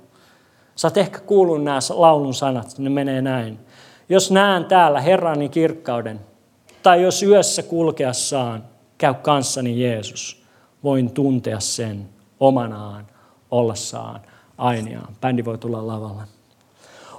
Sä 0.76 0.88
oot 0.88 0.96
ehkä 0.96 1.18
kuullut 1.18 1.64
nämä 1.64 1.78
laulun 1.90 2.34
sanat, 2.34 2.78
ne 2.78 2.90
menee 2.90 3.22
näin. 3.22 3.58
Jos 4.08 4.30
näen 4.30 4.64
täällä 4.64 5.00
Herrani 5.00 5.48
kirkkauden, 5.48 6.20
tai 6.82 7.02
jos 7.02 7.22
yössä 7.22 7.62
kulkea 7.62 8.12
saan, 8.12 8.64
käy 8.98 9.14
kanssani 9.14 9.82
Jeesus, 9.82 10.42
voin 10.84 11.10
tuntea 11.10 11.60
sen 11.60 12.08
omanaan, 12.40 13.06
ollassaan, 13.50 14.20
ainiaan. 14.58 15.16
Bändi 15.20 15.44
voi 15.44 15.58
tulla 15.58 15.86
lavalle. 15.86 16.22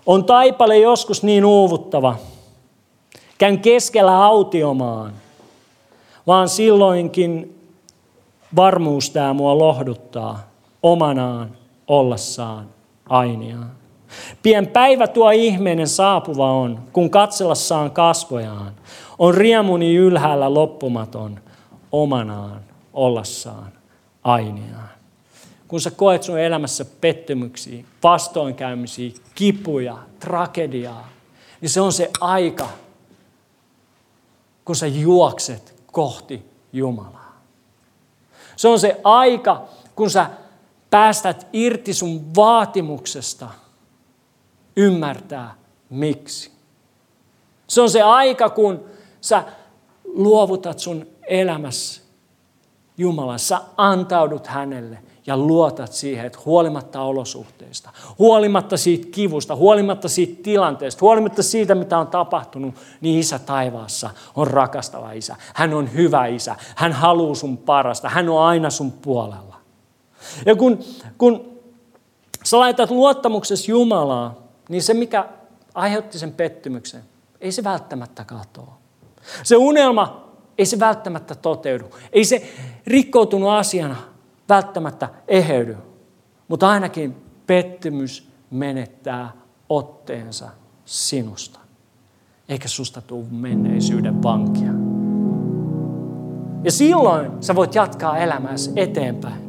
On 0.06 0.26
taipale 0.26 0.78
joskus 0.78 1.24
niin 1.24 1.46
uuvuttava, 1.46 2.16
käyn 3.38 3.60
keskellä 3.60 4.26
autiomaan, 4.26 5.14
vaan 6.28 6.50
silloinkin 6.50 7.62
varmuus 8.56 9.10
tämä 9.10 9.34
mua 9.34 9.58
lohduttaa 9.58 10.40
omanaan 10.84 11.52
ollessaan 11.88 12.70
ainiaan. 13.10 13.72
Pien 14.44 14.68
päivä 14.68 15.08
tuo 15.08 15.32
ihmeinen 15.32 15.88
saapuva 15.88 16.52
on, 16.52 16.80
kun 16.94 17.10
katsellassaan 17.10 17.92
kasvojaan. 17.92 18.72
On 19.20 19.34
riemuni 19.34 19.96
ylhäällä 19.96 20.54
loppumaton 20.54 21.40
omanaan 21.92 22.62
ollassaan 22.94 23.72
ainiaan. 24.24 24.90
Kun 25.68 25.82
sä 25.82 25.92
koet 25.92 26.24
sun 26.24 26.40
elämässä 26.40 26.86
pettymyksiä, 27.02 27.84
vastoinkäymisiä, 28.04 29.12
kipuja, 29.36 29.98
tragediaa, 30.20 31.10
niin 31.62 31.70
se 31.70 31.82
on 31.82 31.94
se 31.94 32.12
aika, 32.22 32.68
kun 34.66 34.76
sä 34.76 34.88
juokset 34.88 35.77
kohti 35.98 36.50
Jumalaa. 36.74 37.42
Se 38.56 38.68
on 38.68 38.80
se 38.80 39.02
aika, 39.04 39.68
kun 39.96 40.10
sä 40.10 40.30
päästät 40.90 41.48
irti 41.54 41.94
sun 41.94 42.36
vaatimuksesta 42.36 43.50
ymmärtää 44.76 45.56
miksi. 45.90 46.52
Se 47.68 47.82
on 47.82 47.90
se 47.90 48.02
aika, 48.02 48.50
kun 48.50 48.86
sä 49.22 49.44
luovutat 50.06 50.80
sun 50.80 51.08
elämässä 51.28 52.02
Jumalan. 52.98 53.40
Sä 53.40 53.62
antaudut 53.78 54.48
hänelle 54.48 54.98
ja 55.28 55.38
luotat 55.38 55.94
siihen, 55.94 56.26
että 56.26 56.40
huolimatta 56.46 57.02
olosuhteista, 57.02 57.90
huolimatta 58.20 58.78
siitä 58.78 59.08
kivusta, 59.12 59.56
huolimatta 59.56 60.10
siitä 60.10 60.44
tilanteesta, 60.44 61.02
huolimatta 61.02 61.44
siitä, 61.44 61.76
mitä 61.76 61.98
on 61.98 62.08
tapahtunut, 62.08 62.76
niin 63.02 63.20
isä 63.20 63.40
taivaassa 63.40 64.10
on 64.36 64.48
rakastava 64.48 65.12
isä. 65.12 65.36
Hän 65.54 65.74
on 65.74 65.94
hyvä 65.94 66.26
isä. 66.26 66.56
Hän 66.76 66.94
haluaa 66.94 67.36
sun 67.36 67.58
parasta. 67.58 68.10
Hän 68.10 68.30
on 68.30 68.42
aina 68.42 68.70
sun 68.70 68.92
puolella. 68.92 69.56
Ja 70.46 70.56
kun, 70.56 70.80
kun 71.18 71.60
sä 72.44 72.60
laitat 72.60 72.92
luottamuksessa 72.92 73.72
Jumalaa, 73.72 74.36
niin 74.70 74.84
se, 74.84 74.94
mikä 74.94 75.26
aiheutti 75.74 76.20
sen 76.20 76.32
pettymyksen, 76.32 77.02
ei 77.42 77.52
se 77.52 77.64
välttämättä 77.64 78.26
katoa. 78.26 78.78
Se 79.44 79.56
unelma 79.56 80.28
ei 80.58 80.66
se 80.66 80.80
välttämättä 80.80 81.36
toteudu. 81.36 81.86
Ei 82.14 82.26
se 82.26 82.50
rikkoutunut 82.88 83.50
asiana 83.50 83.96
välttämättä 84.50 85.10
eheydy. 85.28 85.78
Mutta 86.48 86.70
ainakin 86.70 87.16
pettymys 87.48 88.32
menettää 88.52 89.32
otteensa 89.70 90.50
sinusta. 90.86 91.60
Eikä 92.50 92.68
susta 92.68 93.02
tule 93.02 93.26
menneisyyden 93.32 94.24
vankia. 94.24 94.72
Ja 96.64 96.72
silloin 96.72 97.32
sä 97.44 97.56
voit 97.56 97.76
jatkaa 97.76 98.18
elämääsi 98.18 98.72
eteenpäin. 98.76 99.42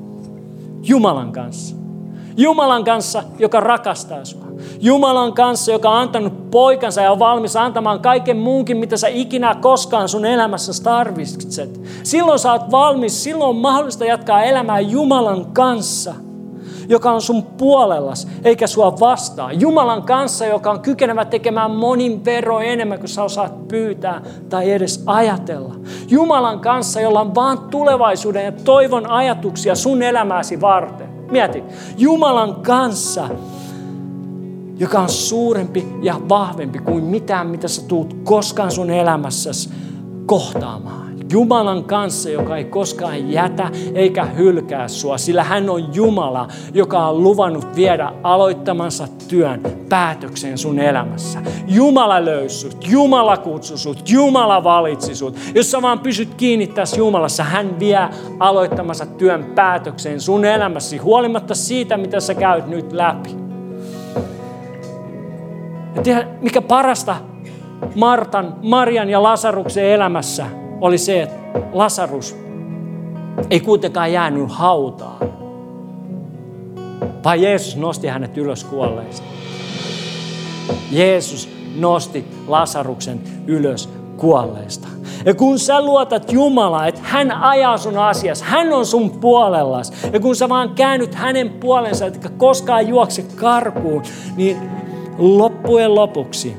Jumalan 0.82 1.32
kanssa. 1.32 1.77
Jumalan 2.40 2.84
kanssa, 2.84 3.22
joka 3.38 3.60
rakastaa 3.60 4.24
sinua. 4.24 4.46
Jumalan 4.80 5.32
kanssa, 5.32 5.72
joka 5.72 5.90
on 5.90 5.96
antanut 5.96 6.50
poikansa 6.50 7.00
ja 7.00 7.12
on 7.12 7.18
valmis 7.18 7.56
antamaan 7.56 8.00
kaiken 8.00 8.36
muunkin, 8.36 8.76
mitä 8.76 8.96
sä 8.96 9.08
ikinä 9.08 9.54
koskaan 9.54 10.08
sun 10.08 10.24
elämässä 10.24 10.84
tarvitset. 10.84 11.80
Silloin 12.02 12.38
sä 12.38 12.52
oot 12.52 12.70
valmis, 12.70 13.24
silloin 13.24 13.50
on 13.50 13.56
mahdollista 13.56 14.04
jatkaa 14.04 14.42
elämää 14.42 14.80
Jumalan 14.80 15.46
kanssa, 15.46 16.14
joka 16.88 17.10
on 17.10 17.22
sun 17.22 17.42
puolellas, 17.42 18.28
eikä 18.44 18.66
sua 18.66 19.00
vastaa. 19.00 19.52
Jumalan 19.52 20.02
kanssa, 20.02 20.46
joka 20.46 20.70
on 20.70 20.80
kykenevä 20.80 21.24
tekemään 21.24 21.70
monin 21.70 22.24
vero 22.24 22.60
enemmän 22.60 22.98
kuin 22.98 23.08
sä 23.08 23.22
osaat 23.22 23.68
pyytää 23.68 24.22
tai 24.48 24.70
edes 24.70 25.02
ajatella. 25.06 25.74
Jumalan 26.08 26.60
kanssa, 26.60 27.00
jolla 27.00 27.20
on 27.20 27.34
vaan 27.34 27.58
tulevaisuuden 27.58 28.44
ja 28.44 28.52
toivon 28.52 29.10
ajatuksia 29.10 29.74
sun 29.74 30.02
elämääsi 30.02 30.60
varten. 30.60 31.07
Mieti, 31.30 31.62
Jumalan 31.96 32.54
kanssa, 32.54 33.28
joka 34.78 35.00
on 35.00 35.08
suurempi 35.08 35.86
ja 36.02 36.20
vahvempi 36.28 36.78
kuin 36.78 37.04
mitään, 37.04 37.46
mitä 37.46 37.68
sä 37.68 37.82
tuut 37.82 38.16
koskaan 38.24 38.70
sun 38.70 38.90
elämässäsi 38.90 39.70
kohtaamaan. 40.26 41.07
Jumalan 41.32 41.84
kanssa, 41.84 42.30
joka 42.30 42.56
ei 42.56 42.64
koskaan 42.64 43.32
jätä 43.32 43.70
eikä 43.94 44.24
hylkää 44.24 44.88
sua, 44.88 45.18
sillä 45.18 45.44
hän 45.44 45.70
on 45.70 45.94
Jumala, 45.94 46.48
joka 46.74 47.06
on 47.06 47.22
luvannut 47.22 47.76
viedä 47.76 48.12
aloittamansa 48.22 49.08
työn 49.28 49.60
päätökseen 49.88 50.58
sun 50.58 50.78
elämässä. 50.78 51.42
Jumala 51.66 52.24
löysi 52.24 52.58
sut, 52.58 52.88
Jumala 52.88 53.36
kutsui 53.36 53.78
sut, 53.78 54.10
Jumala 54.10 54.64
valitsi 54.64 55.14
sut. 55.14 55.36
Jos 55.54 55.70
sä 55.70 55.82
vaan 55.82 55.98
pysyt 55.98 56.34
kiinni 56.34 56.66
tässä 56.66 56.96
Jumalassa, 56.96 57.44
hän 57.44 57.80
vie 57.80 58.08
aloittamansa 58.38 59.06
työn 59.06 59.44
päätökseen 59.44 60.20
sun 60.20 60.44
elämässi, 60.44 60.96
huolimatta 60.96 61.54
siitä, 61.54 61.96
mitä 61.96 62.20
sä 62.20 62.34
käyt 62.34 62.66
nyt 62.66 62.92
läpi. 62.92 63.30
Ja 65.96 66.02
tiedä, 66.02 66.28
mikä 66.40 66.62
parasta 66.62 67.16
Martan, 67.94 68.54
Marian 68.62 69.10
ja 69.10 69.22
Lasaruksen 69.22 69.84
elämässä 69.84 70.46
oli 70.80 70.98
se, 70.98 71.22
että 71.22 71.60
Lasarus 71.72 72.36
ei 73.50 73.60
kuitenkaan 73.60 74.12
jäänyt 74.12 74.50
hautaan, 74.50 75.28
vaan 77.24 77.42
Jeesus 77.42 77.76
nosti 77.76 78.06
hänet 78.06 78.38
ylös 78.38 78.64
kuolleista. 78.64 79.26
Jeesus 80.90 81.48
nosti 81.76 82.24
Lasaruksen 82.46 83.20
ylös 83.46 83.88
kuolleista. 84.16 84.88
Ja 85.24 85.34
kun 85.34 85.58
sä 85.58 85.80
luotat 85.80 86.32
Jumalaa, 86.32 86.86
että 86.86 87.00
hän 87.04 87.32
ajaa 87.32 87.78
sun 87.78 87.98
asias, 87.98 88.42
hän 88.42 88.72
on 88.72 88.86
sun 88.86 89.10
puolellas. 89.10 89.92
Ja 90.12 90.20
kun 90.20 90.36
sä 90.36 90.48
vaan 90.48 90.70
käännyt 90.74 91.14
hänen 91.14 91.50
puolensa, 91.50 92.06
että 92.06 92.28
koskaan 92.28 92.88
juokse 92.88 93.22
karkuun, 93.22 94.02
niin 94.36 94.56
loppujen 95.18 95.94
lopuksi 95.94 96.56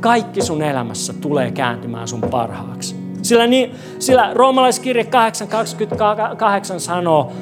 kaikki 0.00 0.42
sun 0.42 0.62
elämässä 0.62 1.12
tulee 1.12 1.50
kääntymään 1.50 2.08
sun 2.08 2.20
parhaaksi. 2.20 2.99
Sillä, 3.22 3.46
niin, 3.46 3.74
sillä 3.98 4.30
roomalaiskirje 4.34 5.02
8.28 5.02 5.08
sanoo, 6.78 7.32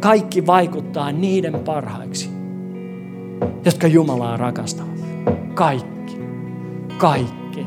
kaikki 0.00 0.46
vaikuttaa 0.46 1.12
niiden 1.12 1.54
parhaiksi, 1.54 2.30
jotka 3.64 3.86
Jumalaa 3.86 4.36
rakastavat. 4.36 4.98
Kaikki. 5.54 6.20
Kaikki. 6.98 7.66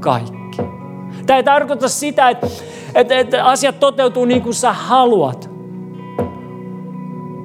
Kaikki. 0.00 0.62
Tämä 1.26 1.36
ei 1.36 1.44
tarkoita 1.44 1.88
sitä, 1.88 2.28
että, 2.30 2.46
että, 2.94 3.18
että 3.18 3.44
asiat 3.44 3.80
toteutuu 3.80 4.24
niin 4.24 4.42
kuin 4.42 4.54
sä 4.54 4.72
haluat, 4.72 5.50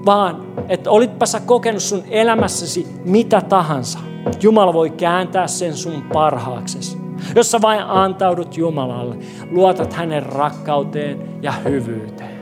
vaan 0.05 0.45
että 0.69 0.91
olitpa 0.91 1.25
sä 1.25 1.39
kokenut 1.39 1.81
sun 1.81 2.03
elämässäsi 2.09 2.87
mitä 3.05 3.41
tahansa. 3.41 3.99
Jumala 4.41 4.73
voi 4.73 4.89
kääntää 4.89 5.47
sen 5.47 5.77
sun 5.77 6.01
parhaaksesi. 6.13 7.00
Jos 7.35 7.51
sä 7.51 7.61
vain 7.61 7.83
antaudut 7.83 8.57
Jumalalle, 8.57 9.15
luotat 9.51 9.93
hänen 9.93 10.23
rakkauteen 10.23 11.19
ja 11.41 11.51
hyvyyteen. 11.51 12.41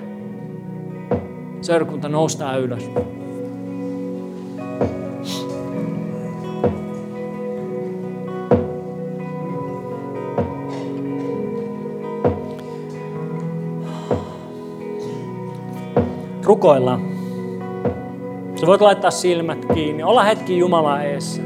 Seurakunta 1.62 2.10
noustaa 2.10 2.58
ylös. 2.58 2.92
Rukoillaan. 16.44 17.02
Sä 18.56 18.68
voit 18.68 18.82
laittaa 18.82 19.12
silmät 19.12 19.66
kiinni, 19.74 20.04
olla 20.04 20.24
hetki 20.24 20.58
Jumala 20.58 21.04
eessä. 21.04 21.42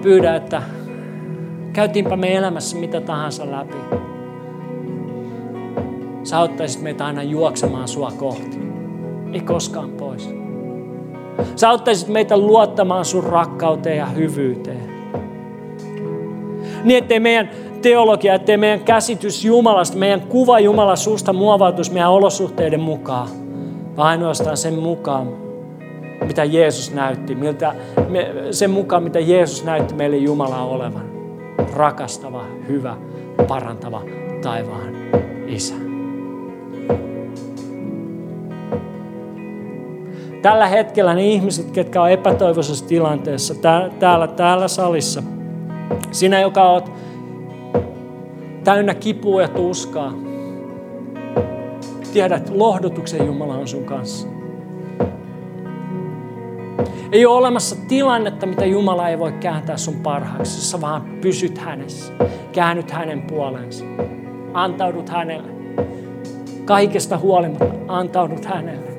Jumala 0.00 0.02
pyydä, 0.02 0.36
että 0.36 0.62
käytiinpä 1.72 2.16
me 2.16 2.34
elämässä 2.34 2.76
mitä 2.76 3.00
tahansa 3.00 3.50
läpi. 3.50 3.76
Sä 6.22 6.38
auttaisit 6.38 6.82
meitä 6.82 7.06
aina 7.06 7.22
juoksemaan 7.22 7.88
sua 7.88 8.12
kohti. 8.16 8.58
Ei 9.32 9.40
koskaan 9.40 9.90
pois. 9.90 10.30
Sä 11.56 11.68
auttaisit 11.68 12.08
meitä 12.08 12.36
luottamaan 12.36 13.04
sun 13.04 13.24
rakkauteen 13.24 13.96
ja 13.96 14.06
hyvyyteen. 14.06 14.90
Niin, 16.84 16.98
ettei 16.98 17.20
meidän 17.20 17.50
teologia, 17.82 18.34
ettei 18.34 18.56
meidän 18.56 18.80
käsitys 18.80 19.44
Jumalasta, 19.44 19.96
meidän 19.96 20.20
kuva 20.20 20.60
Jumala 20.60 20.96
susta 20.96 21.32
muovautuisi 21.32 21.92
meidän 21.92 22.10
olosuhteiden 22.10 22.80
mukaan, 22.80 23.28
vaan 23.96 24.08
ainoastaan 24.08 24.56
sen 24.56 24.74
mukaan, 24.74 25.28
mitä 26.26 26.44
Jeesus 26.44 26.94
näytti, 26.94 27.34
miltä, 27.34 27.74
sen 28.50 28.70
mukaan, 28.70 29.02
mitä 29.02 29.20
Jeesus 29.20 29.64
näytti 29.64 29.94
meille 29.94 30.16
Jumala 30.16 30.62
olevan. 30.62 31.10
Rakastava, 31.74 32.44
hyvä, 32.68 32.96
parantava 33.48 34.02
taivaan 34.42 34.94
Isä. 35.46 35.74
Tällä 40.42 40.66
hetkellä 40.66 41.14
ne 41.14 41.26
ihmiset, 41.26 41.70
ketkä 41.70 42.02
on 42.02 42.10
epätoivoisessa 42.10 42.86
tilanteessa 42.86 43.54
täällä, 43.98 44.26
täällä 44.26 44.68
salissa, 44.68 45.22
sinä, 46.10 46.40
joka 46.40 46.62
oot 46.62 46.92
täynnä 48.64 48.94
kipua 48.94 49.42
ja 49.42 49.48
tuskaa, 49.48 50.12
tiedät, 52.12 52.50
lohdutuksen 52.50 53.26
Jumala 53.26 53.54
on 53.54 53.68
sun 53.68 53.84
kanssa. 53.84 54.39
Ei 57.12 57.26
ole 57.26 57.36
olemassa 57.36 57.76
tilannetta, 57.88 58.46
mitä 58.46 58.64
Jumala 58.64 59.08
ei 59.08 59.18
voi 59.18 59.32
kääntää 59.32 59.76
sun 59.76 59.94
parhaaksi, 59.94 60.56
jos 60.58 60.70
sä 60.70 60.80
vaan 60.80 61.02
pysyt 61.20 61.58
hänessä, 61.58 62.12
käännyt 62.52 62.90
hänen 62.90 63.22
puolensa, 63.22 63.84
antaudut 64.54 65.08
hänelle. 65.08 65.48
Kaikesta 66.64 67.18
huolimatta 67.18 67.64
antaudut 67.88 68.44
hänelle. 68.44 68.90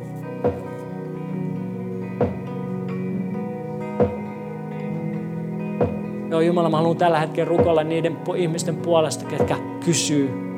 Joo 6.30 6.42
Jumala, 6.42 6.70
mä 6.70 6.78
haluan 6.78 6.98
tällä 6.98 7.20
hetkellä 7.20 7.50
rukoilla 7.50 7.84
niiden 7.84 8.18
ihmisten 8.38 8.76
puolesta, 8.76 9.26
ketkä 9.26 9.58
kysyy 9.86 10.51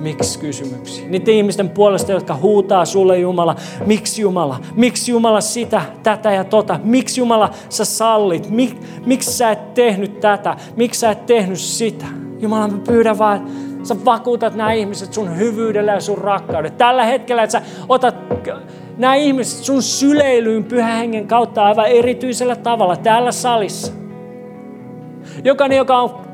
miksi 0.00 0.38
kysymyksiä. 0.38 1.08
Niiden 1.08 1.34
ihmisten 1.34 1.68
puolesta, 1.68 2.12
jotka 2.12 2.36
huutaa 2.36 2.84
sulle 2.84 3.18
Jumala, 3.18 3.56
miksi 3.86 4.22
Jumala, 4.22 4.60
miksi 4.74 5.12
Jumala 5.12 5.40
sitä, 5.40 5.82
tätä 6.02 6.32
ja 6.32 6.44
tota, 6.44 6.80
miksi 6.84 7.20
Jumala 7.20 7.50
sä 7.68 7.84
sallit, 7.84 8.50
Mik, 8.50 8.76
miksi 9.06 9.32
sä 9.32 9.50
et 9.50 9.74
tehnyt 9.74 10.20
tätä, 10.20 10.56
miksi 10.76 11.00
sä 11.00 11.10
et 11.10 11.26
tehnyt 11.26 11.58
sitä. 11.58 12.06
Jumala, 12.38 12.68
mä 12.68 12.78
pyydän 12.78 13.18
vaan, 13.18 13.36
että 13.36 13.88
sä 13.88 14.04
vakuutat 14.04 14.54
nämä 14.54 14.72
ihmiset 14.72 15.12
sun 15.12 15.38
hyvyydellä 15.38 15.92
ja 15.92 16.00
sun 16.00 16.18
rakkaudella. 16.18 16.76
Tällä 16.76 17.04
hetkellä, 17.04 17.42
että 17.42 17.52
sä 17.52 17.62
otat 17.88 18.16
nämä 18.98 19.14
ihmiset 19.14 19.64
sun 19.64 19.82
syleilyyn 19.82 20.64
pyhän 20.64 20.98
hengen 20.98 21.26
kautta 21.26 21.64
aivan 21.64 21.86
erityisellä 21.86 22.56
tavalla 22.56 22.96
täällä 22.96 23.32
salissa. 23.32 23.92
Jokainen, 25.44 25.78
joka 25.78 25.98
on 25.98 26.27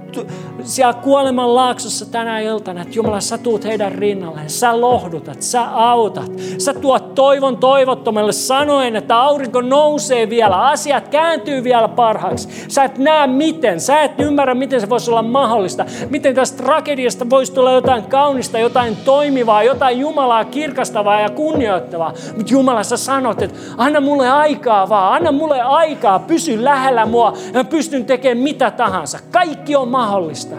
siellä 0.62 0.92
kuoleman 0.92 1.54
laaksossa 1.54 2.06
tänä 2.06 2.40
iltana, 2.40 2.82
että 2.82 2.94
Jumala, 2.94 3.20
sä 3.20 3.38
tuut 3.38 3.64
heidän 3.64 3.92
rinnalleen, 3.92 4.50
sä 4.50 4.80
lohdutat, 4.80 5.42
sä 5.42 5.62
autat, 5.72 6.32
sä 6.58 6.74
tuot 6.74 7.14
toivon 7.14 7.56
toivottomalle 7.56 8.32
sanoen, 8.32 8.96
että 8.96 9.20
aurinko 9.20 9.60
nousee 9.60 10.30
vielä, 10.30 10.66
asiat 10.66 11.08
kääntyy 11.08 11.64
vielä 11.64 11.88
parhaaksi. 11.88 12.48
Sä 12.68 12.84
et 12.84 12.98
näe 12.98 13.26
miten, 13.26 13.80
sä 13.80 14.02
et 14.02 14.20
ymmärrä 14.20 14.54
miten 14.54 14.80
se 14.80 14.88
voisi 14.88 15.10
olla 15.10 15.22
mahdollista, 15.22 15.84
miten 16.10 16.34
tästä 16.34 16.62
tragediasta 16.62 17.30
voisi 17.30 17.52
tulla 17.52 17.72
jotain 17.72 18.02
kaunista, 18.02 18.58
jotain 18.58 18.96
toimivaa, 18.96 19.62
jotain 19.62 20.00
Jumalaa 20.00 20.44
kirkastavaa 20.44 21.20
ja 21.20 21.30
kunnioittavaa. 21.30 22.12
Mutta 22.36 22.52
Jumala, 22.52 22.82
sä 22.82 22.96
sanot, 22.96 23.42
että 23.42 23.58
anna 23.76 24.00
mulle 24.00 24.30
aikaa 24.30 24.88
vaan, 24.88 25.12
anna 25.12 25.32
mulle 25.32 25.60
aikaa, 25.60 26.18
pysy 26.18 26.64
lähellä 26.64 27.06
mua 27.06 27.32
ja 27.46 27.52
mä 27.52 27.64
pystyn 27.64 28.04
tekemään 28.04 28.44
mitä 28.44 28.70
tahansa. 28.70 29.18
Kaikki 29.30 29.76
on 29.76 29.88
mahdollista 29.88 30.03
mahdollista. 30.04 30.56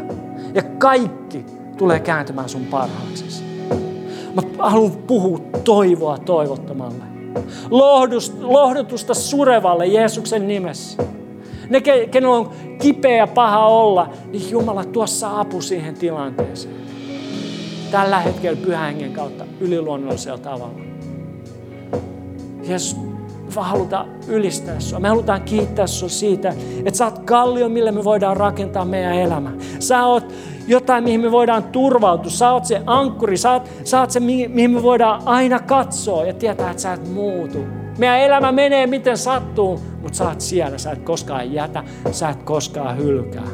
Ja 0.53 0.61
kaikki 0.63 1.45
tulee 1.77 1.99
kääntymään 1.99 2.49
sun 2.49 2.65
parhaaksi. 2.65 3.43
Mä 4.35 4.41
haluan 4.59 4.91
puhua 4.91 5.39
toivoa 5.63 6.17
toivottomalle. 6.17 7.03
lohdutusta 8.41 9.13
surevalle 9.13 9.87
Jeesuksen 9.87 10.47
nimessä. 10.47 11.03
Ne, 11.69 11.81
kenellä 11.81 12.35
on 12.35 12.51
kipeä 12.81 13.17
ja 13.17 13.27
paha 13.27 13.65
olla, 13.67 14.09
niin 14.31 14.51
Jumala 14.51 14.83
tuossa 14.83 15.39
apu 15.39 15.61
siihen 15.61 15.93
tilanteeseen. 15.93 16.75
Tällä 17.91 18.19
hetkellä 18.19 18.61
pyhän 18.65 18.85
hengen 18.85 19.13
kautta 19.13 19.45
yliluonnollisella 19.59 20.37
tavalla. 20.37 20.79
Jeesus, 22.63 22.97
vaan 23.55 23.69
halutaan 23.69 24.07
ylistää 24.27 24.79
sua. 24.79 24.99
Me 24.99 25.07
halutaan 25.09 25.41
kiittää 25.41 25.87
sua 25.87 26.09
siitä, 26.09 26.53
että 26.85 26.97
sä 26.97 27.05
oot 27.05 27.19
kallio, 27.19 27.69
millä 27.69 27.91
me 27.91 28.03
voidaan 28.03 28.37
rakentaa 28.37 28.85
meidän 28.85 29.13
elämä. 29.13 29.51
Sä 29.79 30.05
oot 30.05 30.33
jotain, 30.67 31.03
mihin 31.03 31.21
me 31.21 31.31
voidaan 31.31 31.63
turvautua. 31.63 32.31
Sä 32.31 32.51
oot 32.51 32.65
se 32.65 32.81
ankkuri, 32.85 33.37
sä 33.37 33.51
oot, 33.51 33.69
sä 33.83 33.99
oot 33.99 34.11
se, 34.11 34.19
mihin 34.19 34.71
me 34.71 34.83
voidaan 34.83 35.21
aina 35.25 35.59
katsoa 35.59 36.25
ja 36.25 36.33
tietää, 36.33 36.71
että 36.71 36.81
sä 36.81 36.93
et 36.93 37.13
muutu. 37.13 37.57
Meidän 37.97 38.19
elämä 38.19 38.51
menee 38.51 38.87
miten 38.87 39.17
sattuu, 39.17 39.79
mutta 40.01 40.17
sä 40.17 40.27
oot 40.27 40.41
siellä. 40.41 40.77
Sä 40.77 40.91
et 40.91 41.01
koskaan 41.01 41.53
jätä, 41.53 41.83
sä 42.11 42.29
et 42.29 42.43
koskaan 42.43 42.97
hylkää. 42.97 43.47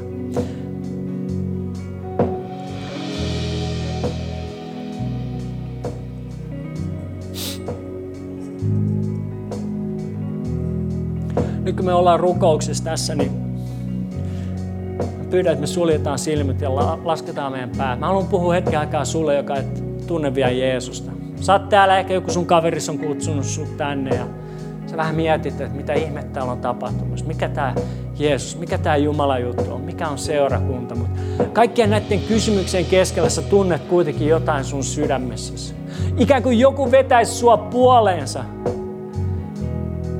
Kun 11.82 11.86
me 11.86 11.94
ollaan 11.94 12.20
rukouksessa 12.20 12.84
tässä, 12.84 13.16
niin 13.16 13.32
pyydän, 15.30 15.54
että 15.54 15.62
me 15.62 15.68
suljetaan 15.68 16.20
silmät 16.20 16.62
ja 16.62 16.76
lasketaan 17.04 17.52
meidän 17.52 17.72
päät. 17.78 18.00
Mä 18.00 18.08
haluan 18.08 18.28
puhua 18.28 18.54
hetken 18.54 18.80
aikaa 18.80 19.06
sulle, 19.06 19.36
joka 19.36 19.56
et 19.56 19.84
tunne 20.08 20.36
vielä 20.36 20.52
Jeesusta. 20.52 21.12
Sä 21.40 21.54
oot 21.54 21.70
täällä, 21.70 22.00
ehkä 22.00 22.14
joku 22.14 22.32
sun 22.32 22.46
kaveris 22.46 22.90
on 22.90 23.00
kutsunut 23.00 23.46
sut 23.46 23.78
tänne 23.78 24.16
ja 24.16 24.28
sä 24.88 24.98
vähän 24.98 25.16
mietit, 25.16 25.62
että 25.62 25.78
mitä 25.78 25.94
ihmettä 25.94 26.34
täällä 26.34 26.52
on 26.52 26.58
tapahtumassa. 26.58 27.26
Mikä 27.26 27.50
tämä 27.50 27.76
Jeesus, 28.20 28.60
mikä 28.60 28.78
tämä 28.78 28.96
Jumala 28.96 29.40
juttu 29.40 29.74
on, 29.74 29.82
mikä 29.82 30.08
on 30.08 30.18
seurakunta. 30.18 30.96
Mutta 30.96 31.20
kaikkien 31.54 31.90
näiden 31.90 32.20
kysymyksen 32.20 32.86
keskellä 32.86 33.30
sä 33.30 33.42
tunnet 33.42 33.84
kuitenkin 33.84 34.28
jotain 34.28 34.64
sun 34.64 34.84
sydämessäsi. 34.84 35.76
Ikään 36.18 36.44
kuin 36.44 36.60
joku 36.60 36.92
vetäisi 36.92 37.32
sua 37.32 37.58
puoleensa. 37.58 38.44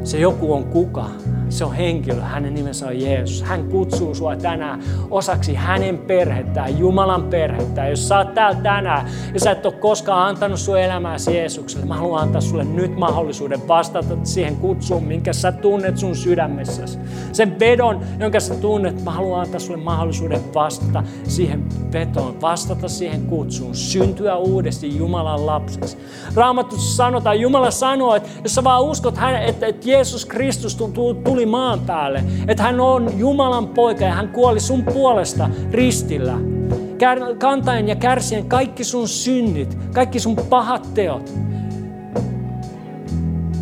Se 0.04 0.20
joku 0.20 0.54
on 0.54 0.64
kuka? 0.64 1.06
Se 1.52 1.66
on 1.66 1.74
henkilö, 1.74 2.22
hänen 2.22 2.54
nimensä 2.54 2.88
on 2.88 3.02
Jeesus. 3.02 3.44
Hän 3.44 3.68
kutsuu 3.68 4.16
sua 4.16 4.36
tänään 4.36 4.84
osaksi 5.10 5.54
hänen 5.56 5.98
perhettään, 5.98 6.80
Jumalan 6.80 7.24
perhettä. 7.24 7.88
Jos 7.88 8.08
sä 8.08 8.18
oot 8.18 8.34
täällä 8.34 8.62
tänään 8.62 9.08
ja 9.34 9.40
sä 9.40 9.52
et 9.52 9.66
ole 9.66 9.74
koskaan 9.74 10.28
antanut 10.28 10.60
sun 10.60 10.80
elämääsi 10.80 11.36
Jeesukselle, 11.36 11.86
mä 11.86 11.96
haluan 11.96 12.22
antaa 12.22 12.42
sulle 12.42 12.64
nyt 12.64 12.98
mahdollisuuden 12.98 13.68
vastata 13.68 14.18
siihen 14.24 14.56
kutsuun, 14.56 15.04
minkä 15.04 15.34
sä 15.34 15.52
tunnet 15.52 15.98
sun 15.98 16.16
sydämessäsi. 16.16 17.00
Sen 17.32 17.60
vedon, 17.60 18.02
jonka 18.20 18.40
sä 18.40 18.56
tunnet, 18.56 19.04
mä 19.04 19.12
haluan 19.12 19.42
antaa 19.42 19.60
sulle 19.60 19.80
mahdollisuuden 19.80 20.42
vastata 20.54 21.04
siihen 21.24 21.66
vetoon, 21.94 22.42
vastata 22.42 22.88
siihen 22.88 23.26
kutsuun, 23.26 23.76
syntyä 23.76 24.36
uudesti 24.36 24.98
Jumalan 24.98 25.46
lapseksi. 25.46 25.98
Raamatussa 26.36 26.96
sanotaan, 26.96 27.40
Jumala 27.40 27.72
sanoo, 27.72 28.16
että 28.16 28.30
jos 28.44 28.56
sä 28.56 28.64
vaan 28.64 28.84
uskot, 28.84 29.16
että 29.48 29.66
Jeesus 29.84 30.26
Kristus 30.26 30.76
tuli 31.24 31.41
tuli 31.42 31.52
maan 31.52 31.80
päälle, 31.80 32.24
että 32.48 32.64
hän 32.64 32.80
on 32.80 33.10
Jumalan 33.18 33.68
poika 33.68 34.04
ja 34.04 34.14
hän 34.14 34.30
kuoli 34.30 34.60
sun 34.60 34.84
puolesta 34.84 35.50
ristillä. 35.72 36.38
Kantaen 37.40 37.88
ja 37.88 37.96
kärsien 37.96 38.46
kaikki 38.46 38.84
sun 38.84 39.08
synnit, 39.08 39.78
kaikki 39.94 40.20
sun 40.20 40.36
pahat 40.36 40.94
teot. 40.94 41.34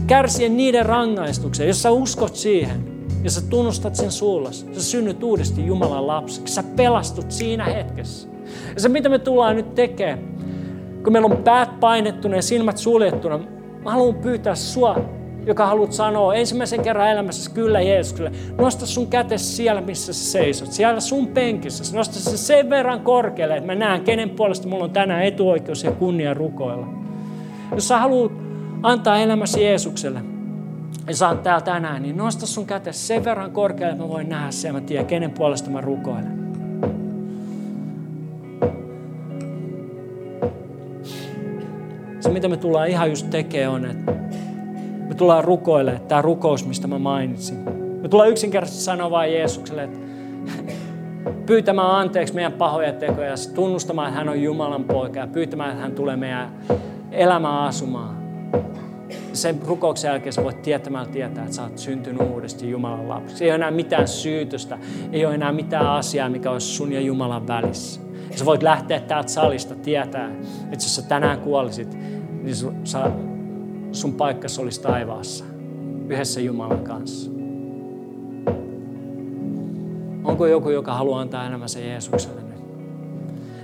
Kärsien 0.08 0.58
niiden 0.58 0.86
rangaistuksen, 0.86 1.68
jos 1.68 1.82
sä 1.82 1.92
uskot 1.92 2.36
siihen 2.36 2.84
ja 3.24 3.32
sä 3.32 3.42
tunnustat 3.42 3.96
sen 3.96 4.12
suulla, 4.12 4.52
sä 4.52 4.84
synnyt 4.84 5.24
uudesti 5.24 5.66
Jumalan 5.66 6.08
lapseksi. 6.08 6.54
Sä 6.54 6.64
pelastut 6.76 7.32
siinä 7.32 7.66
hetkessä. 7.66 8.28
Ja 8.76 8.82
se 8.82 8.90
mitä 8.90 9.10
me 9.10 9.20
tullaan 9.20 9.56
nyt 9.56 9.76
tekemään, 9.76 10.20
kun 11.04 11.14
meillä 11.14 11.26
on 11.26 11.44
päät 11.44 11.80
painettuna 11.80 12.36
ja 12.36 12.42
silmät 12.42 12.78
suljettuna, 12.78 13.40
mä 13.84 13.92
haluan 13.92 14.16
pyytää 14.16 14.56
sua 14.56 15.19
joka 15.50 15.66
haluat 15.66 15.92
sanoa 15.92 16.36
ensimmäisen 16.36 16.82
kerran 16.82 17.12
elämässä 17.12 17.52
kyllä 17.52 17.82
Jeesukselle, 17.82 18.32
nosta 18.58 18.86
sun 18.86 19.08
kätes 19.08 19.58
siellä, 19.58 19.82
missä 19.82 20.14
sä 20.14 20.32
seisot, 20.32 20.72
siellä 20.72 21.00
sun 21.00 21.28
penkissä. 21.28 21.96
Nosta 21.96 22.20
se 22.20 22.38
sen 22.38 22.70
verran 22.70 23.02
korkealle, 23.02 23.58
että 23.58 23.68
mä 23.68 23.76
näen, 23.76 24.02
kenen 24.02 24.30
puolesta 24.30 24.68
mulla 24.68 24.84
on 24.84 24.92
tänään 24.92 25.24
etuoikeus 25.24 25.84
ja 25.84 25.92
kunnia 25.92 26.34
rukoilla. 26.34 26.88
Jos 27.76 27.88
sä 27.88 27.98
haluat 27.98 28.32
antaa 28.84 29.20
elämäsi 29.20 29.64
Jeesukselle, 29.64 30.22
ja 31.08 31.16
sä 31.16 31.30
oot 31.30 31.44
täällä 31.44 31.62
tänään, 31.62 32.02
niin 32.02 32.18
nosta 32.18 32.46
sun 32.46 32.66
kätes 32.66 33.08
sen 33.08 33.24
verran 33.24 33.52
korkealle, 33.52 33.92
että 33.92 34.04
mä 34.04 34.10
voin 34.10 34.30
nähdä 34.30 34.52
sen, 34.52 34.74
mä 34.74 34.82
tiedän, 34.82 35.06
kenen 35.06 35.32
puolesta 35.32 35.70
mä 35.70 35.82
rukoilen. 35.82 36.40
Se, 42.20 42.30
mitä 42.30 42.48
me 42.48 42.58
tullaan 42.58 42.88
ihan 42.88 43.10
just 43.10 43.30
tekemään, 43.30 43.74
on, 43.74 43.86
että 43.86 44.12
me 45.10 45.16
tullaan 45.16 45.44
rukoilemaan 45.44 46.08
tämä 46.08 46.22
rukous, 46.22 46.68
mistä 46.68 46.88
mä 46.88 47.00
mainitsin. 47.00 47.58
Me 48.02 48.08
tullaan 48.08 48.30
yksinkertaisesti 48.30 48.84
sanoa 48.84 49.12
vain 49.12 49.34
Jeesukselle, 49.34 49.84
että 49.84 50.00
pyytämään 51.46 51.92
anteeksi 51.92 52.36
meidän 52.36 52.54
pahoja 52.54 52.94
tekoja, 52.94 53.34
tunnustamaan, 53.56 54.08
että 54.08 54.18
hän 54.18 54.30
on 54.30 54.42
Jumalan 54.42 54.84
poika 54.84 55.20
ja 55.20 55.28
pyytämään, 55.28 55.70
että 55.70 55.82
hän 55.82 55.92
tulee 55.92 56.16
meidän 56.16 56.54
elämään 57.12 57.60
asumaan. 57.64 58.20
Sen 59.34 59.60
rukouksen 59.66 60.10
jälkeen 60.10 60.34
sä 60.34 60.44
voit 60.44 60.62
tietämällä 60.62 61.12
tietää, 61.12 61.44
että 61.44 61.56
sä 61.56 61.64
oot 61.64 61.78
syntynyt 61.78 62.22
uudesti 62.22 62.70
Jumalan 62.70 63.10
lapsi. 63.10 63.44
Ei 63.44 63.50
ole 63.50 63.56
enää 63.56 63.72
mitään 63.72 64.08
syytöstä, 64.08 64.78
ei 65.12 65.26
ole 65.26 65.36
enää 65.36 65.52
mitään 65.52 65.88
asiaa, 65.88 66.30
mikä 66.30 66.52
olisi 66.52 66.68
sun 66.68 66.92
ja 66.92 67.02
Jumalan 67.02 67.48
välissä. 67.48 68.02
Ja 68.32 68.38
sä 68.38 68.46
voit 68.46 68.64
lähteä 68.64 69.00
täältä 69.00 69.30
salista 69.30 69.76
tietää, 69.76 70.30
että 70.64 70.86
jos 70.86 70.96
sä 70.96 71.02
tänään 71.02 71.40
kuolisit, 71.40 71.98
niin 72.44 72.56
sä 72.84 73.12
sun 73.92 74.14
paikkasi 74.14 74.62
olisi 74.62 74.82
taivaassa 74.82 75.46
yhdessä 76.10 76.42
Jumalan 76.42 76.84
kanssa. 76.84 77.32
Onko 80.24 80.46
joku, 80.46 80.70
joka 80.70 80.94
haluaa 80.94 81.22
antaa 81.22 81.48
elämänsä 81.48 81.80
Jeesukselle 81.80 82.42
nyt? 82.42 82.60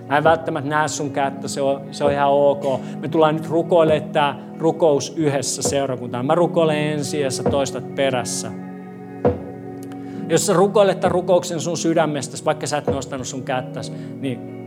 Mä 0.08 0.18
en 0.18 0.24
välttämättä 0.24 0.70
näe 0.70 0.88
sun 0.88 1.12
kättä, 1.12 1.48
se 1.48 1.62
on, 1.62 1.82
se 1.92 2.04
on 2.04 2.12
ihan 2.12 2.30
ok. 2.30 2.64
Me 3.02 3.08
tullaan 3.08 3.36
nyt 3.36 3.50
rukoilemaan 3.50 4.12
tämä 4.12 4.40
rukous 4.60 5.14
yhdessä 5.18 5.62
seurakuntaan. 5.62 6.26
Mä 6.26 6.36
rukoilen 6.36 6.78
ensin 6.78 7.22
ja 7.22 7.32
sä 7.32 7.44
toistat 7.44 7.96
perässä. 7.96 8.52
Jos 10.30 10.46
sä 10.46 10.54
rukoilet 10.54 11.00
tämän 11.00 11.12
rukouksen 11.12 11.60
sun 11.60 11.78
sydämestä, 11.78 12.38
vaikka 12.46 12.68
sä 12.68 12.78
et 12.78 12.88
nostanut 12.88 13.28
sun 13.28 13.44
kättäsi, 13.44 13.92
niin 14.20 14.66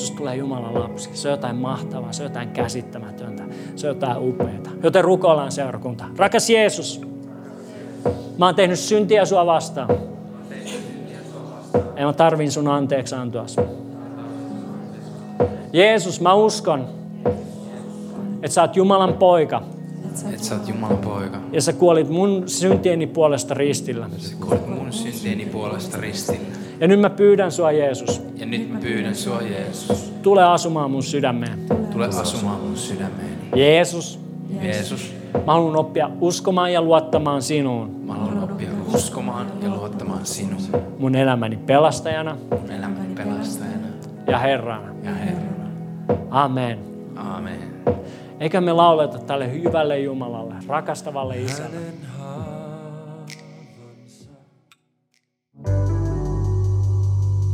Susta 0.00 0.16
tulee 0.16 0.36
Jumalan 0.36 0.74
lapsi. 0.74 1.10
Se 1.12 1.28
on 1.28 1.32
jotain 1.32 1.56
mahtavaa, 1.56 2.12
se 2.12 2.22
on 2.22 2.28
jotain 2.28 2.48
käsittämätöntä, 2.48 3.42
se 3.76 3.88
on 3.88 3.94
jotain 3.94 4.18
upeaa. 4.18 4.72
Joten 4.82 5.04
rukoillaan 5.04 5.52
seurakunta. 5.52 6.04
Rakas 6.16 6.50
Jeesus, 6.50 7.00
mä 8.38 8.46
oon 8.46 8.54
tehnyt 8.54 8.78
syntiä 8.78 9.24
sua 9.24 9.46
vastaan. 9.46 9.88
Ja 11.96 12.06
mä 12.06 12.12
tarvin 12.12 12.52
sun 12.52 12.68
anteeksi 12.68 13.14
antoa. 13.14 13.46
Jeesus, 15.72 16.20
mä 16.20 16.34
uskon, 16.34 16.88
että 18.34 18.54
sä 18.54 18.62
oot 18.62 18.76
Jumalan 18.76 19.14
poika. 19.14 19.62
Että 20.32 20.44
sä 20.44 20.54
oot 20.54 20.68
Jumalan 20.68 20.98
poika. 20.98 21.38
Ja 21.52 21.62
sä 21.62 21.72
kuolit 21.72 22.08
mun 22.08 22.42
syntieni 22.46 23.06
puolesta 23.06 23.54
ristillä. 23.54 24.08
Sä 24.18 24.36
kuolit 24.40 24.68
mun 24.68 24.92
syntieni 24.92 25.46
puolesta 25.46 25.96
ristillä. 26.00 26.46
Ja 26.80 26.88
nyt 26.88 27.00
mä 27.00 27.10
pyydän 27.10 27.52
sua 27.52 27.72
Jeesus. 27.72 28.22
Ja 28.36 28.46
nyt 28.46 28.72
mä 28.72 28.78
pyydän 28.78 29.14
sua 29.14 29.42
Jeesus. 29.42 30.12
Tule 30.22 30.44
asumaan 30.44 30.90
mun 30.90 31.02
sydämeen. 31.02 31.58
Tule 31.92 32.06
asumaan 32.06 32.60
mun 32.60 32.76
sydämeen. 32.76 33.38
Jeesus. 33.56 34.20
Jeesus. 34.62 35.14
Mä 35.46 35.52
haluan 35.52 35.76
oppia 35.76 36.10
uskomaan 36.20 36.72
ja 36.72 36.82
luottamaan 36.82 37.42
sinuun. 37.42 38.00
Mä 38.06 38.14
haluan 38.14 38.44
oppia 38.44 38.68
uskomaan 38.94 39.46
ja 39.62 39.68
luottamaan 39.70 40.26
sinuun. 40.26 40.62
Mun 40.98 41.14
elämäni 41.14 41.56
pelastajana. 41.56 42.36
Mun 42.50 42.70
elämäni 42.70 43.14
pelastajana. 43.14 43.86
Ja 44.26 44.38
Herrana. 44.38 44.94
Ja 45.04 45.14
Herrana. 45.14 45.70
Amen. 46.30 46.78
Amen. 47.16 47.70
Eikä 48.40 48.60
me 48.60 48.72
lauleta 48.72 49.18
tälle 49.18 49.52
hyvälle 49.52 49.98
Jumalalle, 49.98 50.54
rakastavalle 50.68 51.36
Isälle. 51.36 51.76